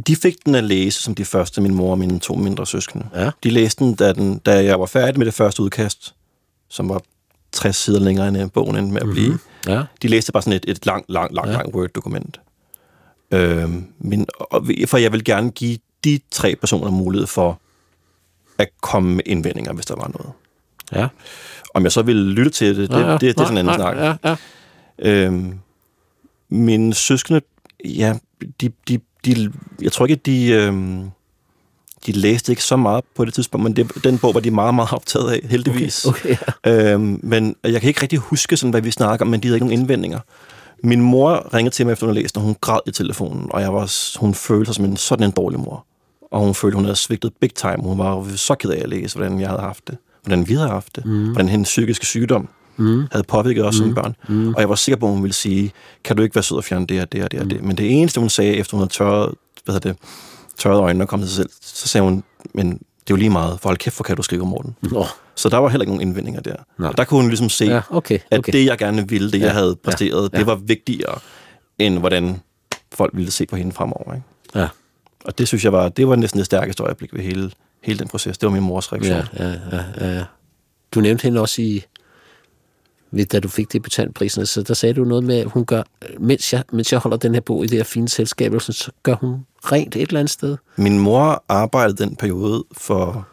de 0.06 0.16
fik 0.16 0.44
den 0.46 0.54
at 0.54 0.64
læse 0.64 1.02
som 1.02 1.14
de 1.14 1.24
første, 1.24 1.60
min 1.60 1.74
mor 1.74 1.90
og 1.90 1.98
mine 1.98 2.18
to 2.18 2.34
mindre 2.34 2.66
søskende. 2.66 3.06
Ja. 3.14 3.30
De 3.42 3.50
læste 3.50 3.84
den 3.84 3.94
da, 3.94 4.12
den, 4.12 4.38
da 4.38 4.64
jeg 4.64 4.80
var 4.80 4.86
færdig 4.86 5.18
med 5.18 5.26
det 5.26 5.34
første 5.34 5.62
udkast, 5.62 6.14
som 6.70 6.88
var 6.88 7.02
60 7.52 7.76
sider 7.76 8.00
længere 8.00 8.28
end 8.28 8.38
øh, 8.38 8.50
bogen 8.50 8.76
endte 8.76 8.92
med 8.92 9.02
at 9.02 9.08
blive. 9.08 9.28
Mm-hmm. 9.28 9.72
Ja. 9.72 9.82
De 10.02 10.08
læste 10.08 10.32
bare 10.32 10.42
sådan 10.42 10.56
et, 10.56 10.64
et 10.68 10.86
langt, 10.86 11.10
langt, 11.10 11.34
langt, 11.34 11.50
ja. 11.50 11.56
langt 11.56 11.74
Word-dokument. 11.74 12.40
Øhm, 13.30 13.84
men, 13.98 14.26
og, 14.38 14.66
for 14.86 14.98
jeg 14.98 15.12
vil 15.12 15.24
gerne 15.24 15.50
give 15.50 15.78
de 16.04 16.20
tre 16.30 16.56
personer 16.56 16.90
mulighed 16.90 17.26
for 17.26 17.60
at 18.58 18.68
komme 18.80 19.14
med 19.14 19.24
indvendinger, 19.26 19.72
hvis 19.72 19.86
der 19.86 19.94
var 19.94 20.10
noget. 20.18 20.32
Ja. 20.92 21.08
Om 21.74 21.82
jeg 21.82 21.92
så 21.92 22.02
ville 22.02 22.32
lytte 22.32 22.50
til 22.50 22.76
det, 22.76 22.90
det, 22.90 22.96
ja, 22.96 23.06
ja. 23.06 23.12
det, 23.12 23.20
det 23.20 23.40
er 23.40 23.44
sådan 23.44 23.52
en 23.52 23.68
anden 23.68 23.80
Nej, 23.80 23.94
snak. 23.94 24.18
Ja, 24.24 24.30
ja. 24.30 24.36
Øhm, 24.98 25.58
mine 26.48 26.94
søskende, 26.94 27.40
ja, 27.84 28.14
de, 28.60 28.70
de, 28.88 28.98
de, 29.24 29.52
jeg 29.82 29.92
tror 29.92 30.06
ikke, 30.06 30.20
de, 30.26 30.48
øhm, 30.48 31.10
de 32.06 32.12
læste 32.12 32.52
ikke 32.52 32.64
så 32.64 32.76
meget 32.76 33.04
på 33.14 33.24
det 33.24 33.34
tidspunkt, 33.34 33.64
men 33.64 33.76
det, 33.76 34.04
den 34.04 34.18
bog 34.18 34.34
var 34.34 34.40
de 34.40 34.50
meget, 34.50 34.74
meget 34.74 34.92
optaget 34.92 35.30
af, 35.30 35.40
heldigvis. 35.44 36.04
Okay, 36.04 36.36
ja. 36.64 36.92
Øhm, 36.92 37.20
men 37.22 37.56
jeg 37.64 37.80
kan 37.80 37.88
ikke 37.88 38.02
rigtig 38.02 38.18
huske, 38.18 38.56
sådan, 38.56 38.70
hvad 38.70 38.80
vi 38.80 38.90
snakker 38.90 39.24
om, 39.24 39.30
men 39.30 39.40
de 39.42 39.48
havde 39.48 39.56
ikke 39.56 39.66
nogen 39.66 39.80
indvendinger. 39.80 40.18
Min 40.84 41.00
mor 41.00 41.54
ringede 41.54 41.74
til 41.74 41.86
mig 41.86 41.92
efter, 41.92 42.06
hun 42.06 42.14
havde 42.14 42.22
læst, 42.22 42.36
og 42.36 42.42
hun 42.42 42.56
græd 42.60 42.80
i 42.86 42.90
telefonen, 42.90 43.46
og 43.50 43.60
jeg 43.60 43.74
var, 43.74 44.18
hun 44.18 44.34
følte 44.34 44.66
sig 44.66 44.74
som 44.74 44.84
en 44.84 44.96
sådan 44.96 45.26
en 45.26 45.30
dårlig 45.30 45.60
mor. 45.60 45.86
Og 46.32 46.40
hun 46.40 46.54
følte, 46.54 46.74
hun 46.74 46.84
havde 46.84 46.96
svigtet 46.96 47.32
big 47.40 47.54
time. 47.54 47.82
Hun 47.82 47.98
var 47.98 48.36
så 48.36 48.54
ked 48.54 48.70
af 48.70 48.80
at 48.82 48.88
læse, 48.88 49.16
hvordan 49.16 49.40
jeg 49.40 49.48
havde 49.48 49.62
haft 49.62 49.88
det. 49.88 49.96
Hvordan 50.22 50.48
vi 50.48 50.54
havde 50.54 50.68
haft 50.68 50.96
det. 50.96 51.04
Mm. 51.06 51.32
Hvordan 51.32 51.48
hendes 51.48 51.68
psykiske 51.68 52.06
sygdom 52.06 52.48
mm. 52.76 53.06
havde 53.12 53.24
påvirket 53.24 53.64
os 53.64 53.80
mm. 53.80 53.86
som 53.86 53.94
børn. 53.94 54.16
Mm. 54.28 54.54
Og 54.54 54.60
jeg 54.60 54.68
var 54.68 54.74
sikker 54.74 54.96
på, 54.96 55.06
at 55.06 55.12
hun 55.12 55.22
ville 55.22 55.34
sige, 55.34 55.72
kan 56.04 56.16
du 56.16 56.22
ikke 56.22 56.34
være 56.34 56.42
sød 56.42 56.56
og 56.56 56.64
fjerne 56.64 56.86
det 56.86 57.02
og 57.02 57.12
det 57.12 57.24
og 57.24 57.30
det 57.30 57.40
og 57.40 57.50
det. 57.50 57.62
Men 57.62 57.76
det 57.76 58.00
eneste, 58.00 58.20
hun 58.20 58.28
sagde, 58.28 58.56
efter 58.56 58.76
hun 58.76 58.80
havde 58.80 58.92
tørret, 58.92 59.34
hvad 59.64 59.80
det, 59.80 59.96
tørret 60.58 60.80
øjnene 60.80 61.04
og 61.04 61.08
kommet 61.08 61.28
til 61.28 61.36
sig 61.36 61.42
selv, 61.42 61.50
så 61.62 61.88
sagde 61.88 62.04
hun, 62.04 62.24
men 62.54 62.70
det 62.72 63.10
er 63.10 63.10
jo 63.10 63.16
lige 63.16 63.30
meget, 63.30 63.60
for 63.60 63.68
hold 63.68 63.78
kæft, 63.78 63.96
hvor 63.96 64.02
kan 64.02 64.16
du 64.16 64.22
skrive 64.22 64.42
om 64.42 64.48
Morten. 64.48 64.76
Nå, 64.82 65.06
Så 65.34 65.48
der 65.48 65.56
var 65.56 65.68
heller 65.68 65.82
ikke 65.82 65.92
nogen 65.92 66.08
indvendinger 66.08 66.40
der. 66.40 66.56
Nej. 66.78 66.88
Og 66.88 66.96
der 66.96 67.04
kunne 67.04 67.20
hun 67.20 67.28
ligesom 67.28 67.48
se, 67.48 67.64
ja, 67.64 67.80
okay. 67.90 68.18
at 68.30 68.38
okay. 68.38 68.52
det, 68.52 68.66
jeg 68.66 68.78
gerne 68.78 69.08
ville, 69.08 69.32
det, 69.32 69.40
Ja, 69.40 69.44
jeg 69.44 69.54
havde 69.54 69.76
præsteret, 69.76 70.30
ja, 70.32 70.38
det 70.38 70.46
var 70.46 70.54
vigtigere, 70.54 71.18
end 71.78 71.98
hvordan 71.98 72.40
folk 72.92 73.10
ville 73.14 73.30
se 73.30 73.46
på 73.46 73.56
hende 73.56 73.72
fremover. 73.72 74.14
Ikke? 74.14 74.26
Ja, 74.54 74.68
Og 75.24 75.38
det 75.38 75.48
synes 75.48 75.64
jeg 75.64 75.72
var, 75.72 75.88
det 75.88 76.08
var 76.08 76.16
næsten 76.16 76.38
det 76.38 76.46
stærkeste 76.46 76.82
øjeblik 76.82 77.14
ved 77.14 77.22
hele, 77.22 77.50
hele 77.82 77.98
den 77.98 78.08
proces. 78.08 78.38
Det 78.38 78.46
var 78.46 78.52
min 78.52 78.62
mors 78.62 78.92
reaktion. 78.92 79.22
ja, 79.38 79.46
ja, 79.48 79.84
ja, 80.00 80.16
ja. 80.16 80.24
Du 80.94 81.00
nævnte 81.00 81.22
hende 81.22 81.40
også 81.40 81.62
i, 81.62 81.82
ved, 83.10 83.26
da 83.26 83.40
du 83.40 83.48
fik 83.48 83.72
debutantprisen, 83.72 84.46
så 84.46 84.62
der 84.62 84.74
sagde 84.74 84.94
du 84.94 85.04
noget 85.04 85.24
med, 85.24 85.38
at 85.38 85.46
hun 85.46 85.64
gør, 85.64 85.82
mens 86.18 86.52
jeg, 86.52 86.64
mens 86.72 86.92
jeg 86.92 87.00
holder 87.00 87.16
den 87.16 87.34
her 87.34 87.40
bog 87.40 87.64
i 87.64 87.66
det 87.66 87.76
her 87.78 87.84
fine 87.84 88.08
selskab, 88.08 88.52
så 88.60 88.92
gør 89.02 89.14
hun 89.14 89.46
rent 89.64 89.96
et 89.96 90.02
eller 90.02 90.20
andet 90.20 90.30
sted. 90.32 90.56
Min 90.76 90.98
mor 90.98 91.44
arbejdede 91.48 92.04
den 92.04 92.16
periode 92.16 92.64
for 92.72 93.28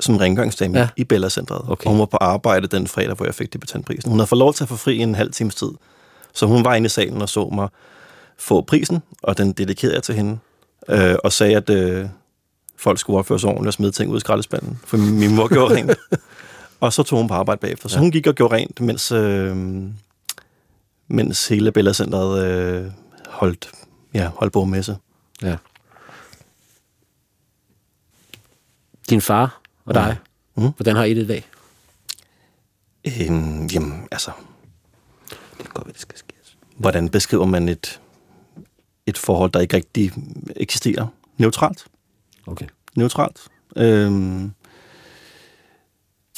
som 0.00 0.16
rengøringsdame 0.16 0.78
Ja. 0.78 0.88
i 0.96 1.04
Bella 1.04 1.28
Centeret. 1.28 1.62
Okay. 1.68 1.84
Og 1.86 1.90
hun 1.90 1.98
var 2.00 2.06
på 2.06 2.16
arbejde 2.20 2.66
den 2.66 2.86
fredag, 2.86 3.14
hvor 3.16 3.24
jeg 3.26 3.34
fik 3.34 3.52
debutantprisen. 3.52 4.10
Hun 4.10 4.18
havde 4.18 4.26
fået 4.26 4.38
lov 4.38 4.54
til 4.54 4.64
at 4.64 4.68
få 4.68 4.76
fri 4.76 4.94
i 4.96 4.98
en 4.98 5.14
halv 5.14 5.32
times 5.32 5.54
tid. 5.54 5.68
Så 6.32 6.46
hun 6.46 6.64
var 6.64 6.74
inde 6.74 6.86
i 6.86 6.88
salen 6.88 7.22
og 7.22 7.28
så 7.28 7.48
mig 7.48 7.68
få 8.38 8.60
prisen, 8.60 9.02
og 9.22 9.38
den 9.38 9.52
dedikerede 9.52 9.94
jeg 9.94 10.02
til 10.02 10.14
hende. 10.14 10.38
Øh, 10.88 11.14
og 11.24 11.32
sagde, 11.32 11.56
at 11.56 11.70
øh, 11.70 12.08
folk 12.76 12.98
skulle 12.98 13.18
opføre 13.18 13.38
sig 13.40 13.48
ordentligt 13.48 13.68
og 13.68 13.74
smide 13.74 13.92
ting 13.92 14.10
ud 14.10 14.16
i 14.16 14.20
skraldespanden. 14.20 14.80
For 14.84 14.96
min, 14.96 15.18
min 15.18 15.34
mor 15.34 15.48
gjorde 15.48 15.74
rent. 15.74 15.90
og 16.80 16.92
så 16.92 17.02
tog 17.02 17.18
hun 17.18 17.28
på 17.28 17.34
arbejde 17.34 17.58
bagefter. 17.60 17.88
Så 17.88 17.96
Ja. 17.96 18.00
hun 18.00 18.10
gik 18.10 18.26
og 18.26 18.34
gjorde 18.34 18.54
rent, 18.56 18.80
mens, 18.80 19.12
øh, 19.12 19.56
mens 21.08 21.48
hele 21.48 21.72
Bella 21.72 21.92
Centeret 21.92 22.44
øh, 22.44 22.90
holdt, 23.28 23.70
ja, 24.14 24.28
holdt 24.36 24.52
bogmesse. 24.52 24.96
Ja. 25.42 25.56
Din 29.10 29.20
far 29.20 29.60
og 29.84 29.94
dig, 29.94 30.16
Mm. 30.54 30.70
hvordan 30.76 30.96
har 30.96 31.04
I 31.04 31.14
det 31.14 31.22
i 31.22 31.26
dag? 31.26 31.48
Øhm, 33.04 33.66
jamen, 33.66 34.08
altså, 34.10 34.30
Det 35.30 35.36
kan 35.58 35.66
godt 35.74 35.86
være, 35.86 35.92
det 35.92 36.00
skal 36.00 36.18
ske. 36.18 36.32
hvordan 36.76 37.08
beskriver 37.08 37.44
man 37.46 37.68
et, 37.68 38.00
et 39.06 39.18
forhold, 39.18 39.50
der 39.50 39.60
ikke 39.60 39.76
rigtig 39.76 40.12
eksisterer? 40.56 41.06
Neutralt. 41.38 41.84
Okay. 42.46 42.66
Neutralt. 42.96 43.40
Øhm, 43.76 44.52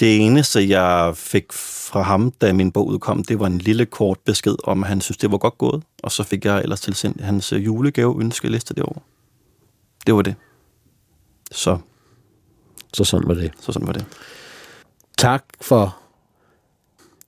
det 0.01 0.17
eneste, 0.27 0.69
jeg 0.69 1.17
fik 1.17 1.53
fra 1.53 2.03
ham, 2.03 2.31
da 2.31 2.53
min 2.53 2.73
bog 2.73 2.87
udkom, 2.87 3.25
det 3.25 3.39
var 3.41 3.47
en 3.47 3.59
lille 3.59 3.87
kort 3.87 4.19
besked 4.25 4.57
om, 4.65 4.83
at 4.83 4.89
han 4.89 5.01
synes, 5.01 5.17
det 5.19 5.31
var 5.31 5.39
godt 5.39 5.59
gået. 5.59 5.83
Og 6.03 6.13
så 6.13 6.23
fik 6.23 6.45
jeg 6.45 6.61
ellers 6.63 6.81
tilsendt 6.81 7.21
hans 7.21 7.53
øh, 7.53 7.65
julegave 7.65 8.21
ønskeliste 8.21 8.75
det 8.75 8.83
år. 8.85 9.03
Det 10.07 10.15
var 10.15 10.23
det. 10.23 10.35
Så, 11.53 11.79
Så 12.95 13.05
sådan 13.05 13.29
var 13.29 13.35
det. 13.35 13.53
så 13.61 13.73
sådan 13.73 13.87
var 13.87 13.93
det. 13.93 14.07
Tak 15.19 15.45
for 15.61 15.97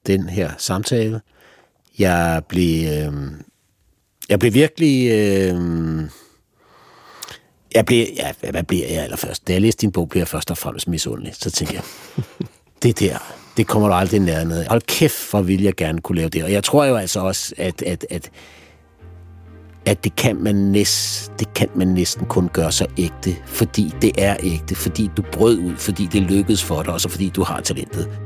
den 0.07 0.29
her 0.29 0.53
samtale. 0.59 1.20
Jeg 1.99 2.42
blev, 2.49 2.88
øh, 2.88 3.31
jeg 4.29 4.39
blev 4.39 4.55
virkelig... 4.55 5.11
Øh, 5.11 5.57
jeg 7.75 7.87
blev, 7.87 8.07
ja, 8.17 8.51
hvad 8.51 8.62
bliver 8.62 8.87
jeg 8.89 9.03
allerførst? 9.03 9.49
Da 9.49 9.53
jeg 9.53 9.62
læste 9.62 9.81
din 9.81 9.93
bog, 9.93 10.09
blev 10.09 10.21
jeg 10.21 10.29
først 10.29 10.51
og 10.51 10.59
fremmest 10.59 10.89
misundelig. 10.89 11.35
Så 11.35 11.51
tænkte 11.51 11.75
jeg, 11.75 11.83
det 12.83 13.01
der, 13.01 13.19
det 13.57 13.67
kommer 13.67 13.89
du 13.89 13.95
aldrig 13.95 14.21
nærmere. 14.21 14.65
Hold 14.69 14.83
kæft, 14.83 15.31
hvor 15.31 15.43
vil 15.43 15.62
jeg 15.62 15.75
gerne 15.75 16.01
kunne 16.01 16.17
lave 16.17 16.29
det. 16.29 16.45
Og 16.45 16.53
jeg 16.53 16.65
tror 16.65 16.85
jo 16.85 16.97
altså 16.97 17.21
også, 17.21 17.55
at, 17.57 17.83
at, 17.83 18.07
at, 18.11 18.31
at 19.87 20.05
det, 20.05 20.17
kan 20.17 20.37
man 20.37 20.55
næst, 20.55 21.33
det 21.39 21.55
kan 21.55 21.69
man 21.75 21.89
næsten 21.89 22.27
kun 22.27 22.49
gøre 22.49 22.73
så 22.73 22.87
ægte, 22.99 23.37
fordi 23.47 23.93
det 24.03 24.12
er 24.19 24.37
ægte, 24.43 24.75
fordi 24.75 25.11
du 25.17 25.23
brød 25.33 25.59
ud, 25.59 25.77
fordi 25.77 26.09
det 26.12 26.23
lykkedes 26.23 26.65
for 26.65 26.83
dig, 26.83 26.93
og 26.93 27.01
så 27.01 27.09
fordi 27.09 27.29
du 27.29 27.43
har 27.43 27.61
talentet. 27.61 28.26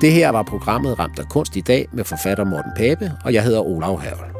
Det 0.00 0.12
her 0.12 0.28
var 0.28 0.42
programmet 0.42 0.98
Ramt 0.98 1.18
af 1.18 1.28
kunst 1.28 1.56
i 1.56 1.60
dag 1.60 1.88
med 1.92 2.04
forfatter 2.04 2.44
Morten 2.44 2.72
Pape, 2.76 3.12
og 3.24 3.32
jeg 3.34 3.42
hedder 3.42 3.60
Olav 3.60 4.00
Hervel. 4.00 4.32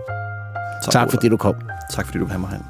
Tak, 0.84 0.92
tak 0.92 1.10
fordi 1.10 1.28
du 1.28 1.36
kom. 1.36 1.54
Tak 1.90 2.06
fordi 2.06 2.18
du 2.18 2.24
vil 2.24 2.30
have 2.32 2.40
mig 2.40 2.50
hen. 2.50 2.62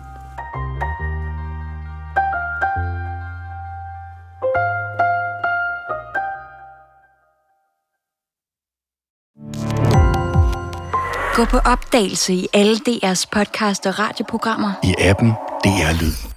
Gå 11.35 11.45
på 11.45 11.59
opdagelse 11.59 12.35
i 12.35 12.49
alle 12.55 12.77
DR's 12.77 13.25
podcast 13.33 13.87
og 13.87 13.99
radioprogrammer. 13.99 14.73
I 14.85 14.95
appen 14.99 15.29
DR 15.65 16.01
Lyd. 16.01 16.28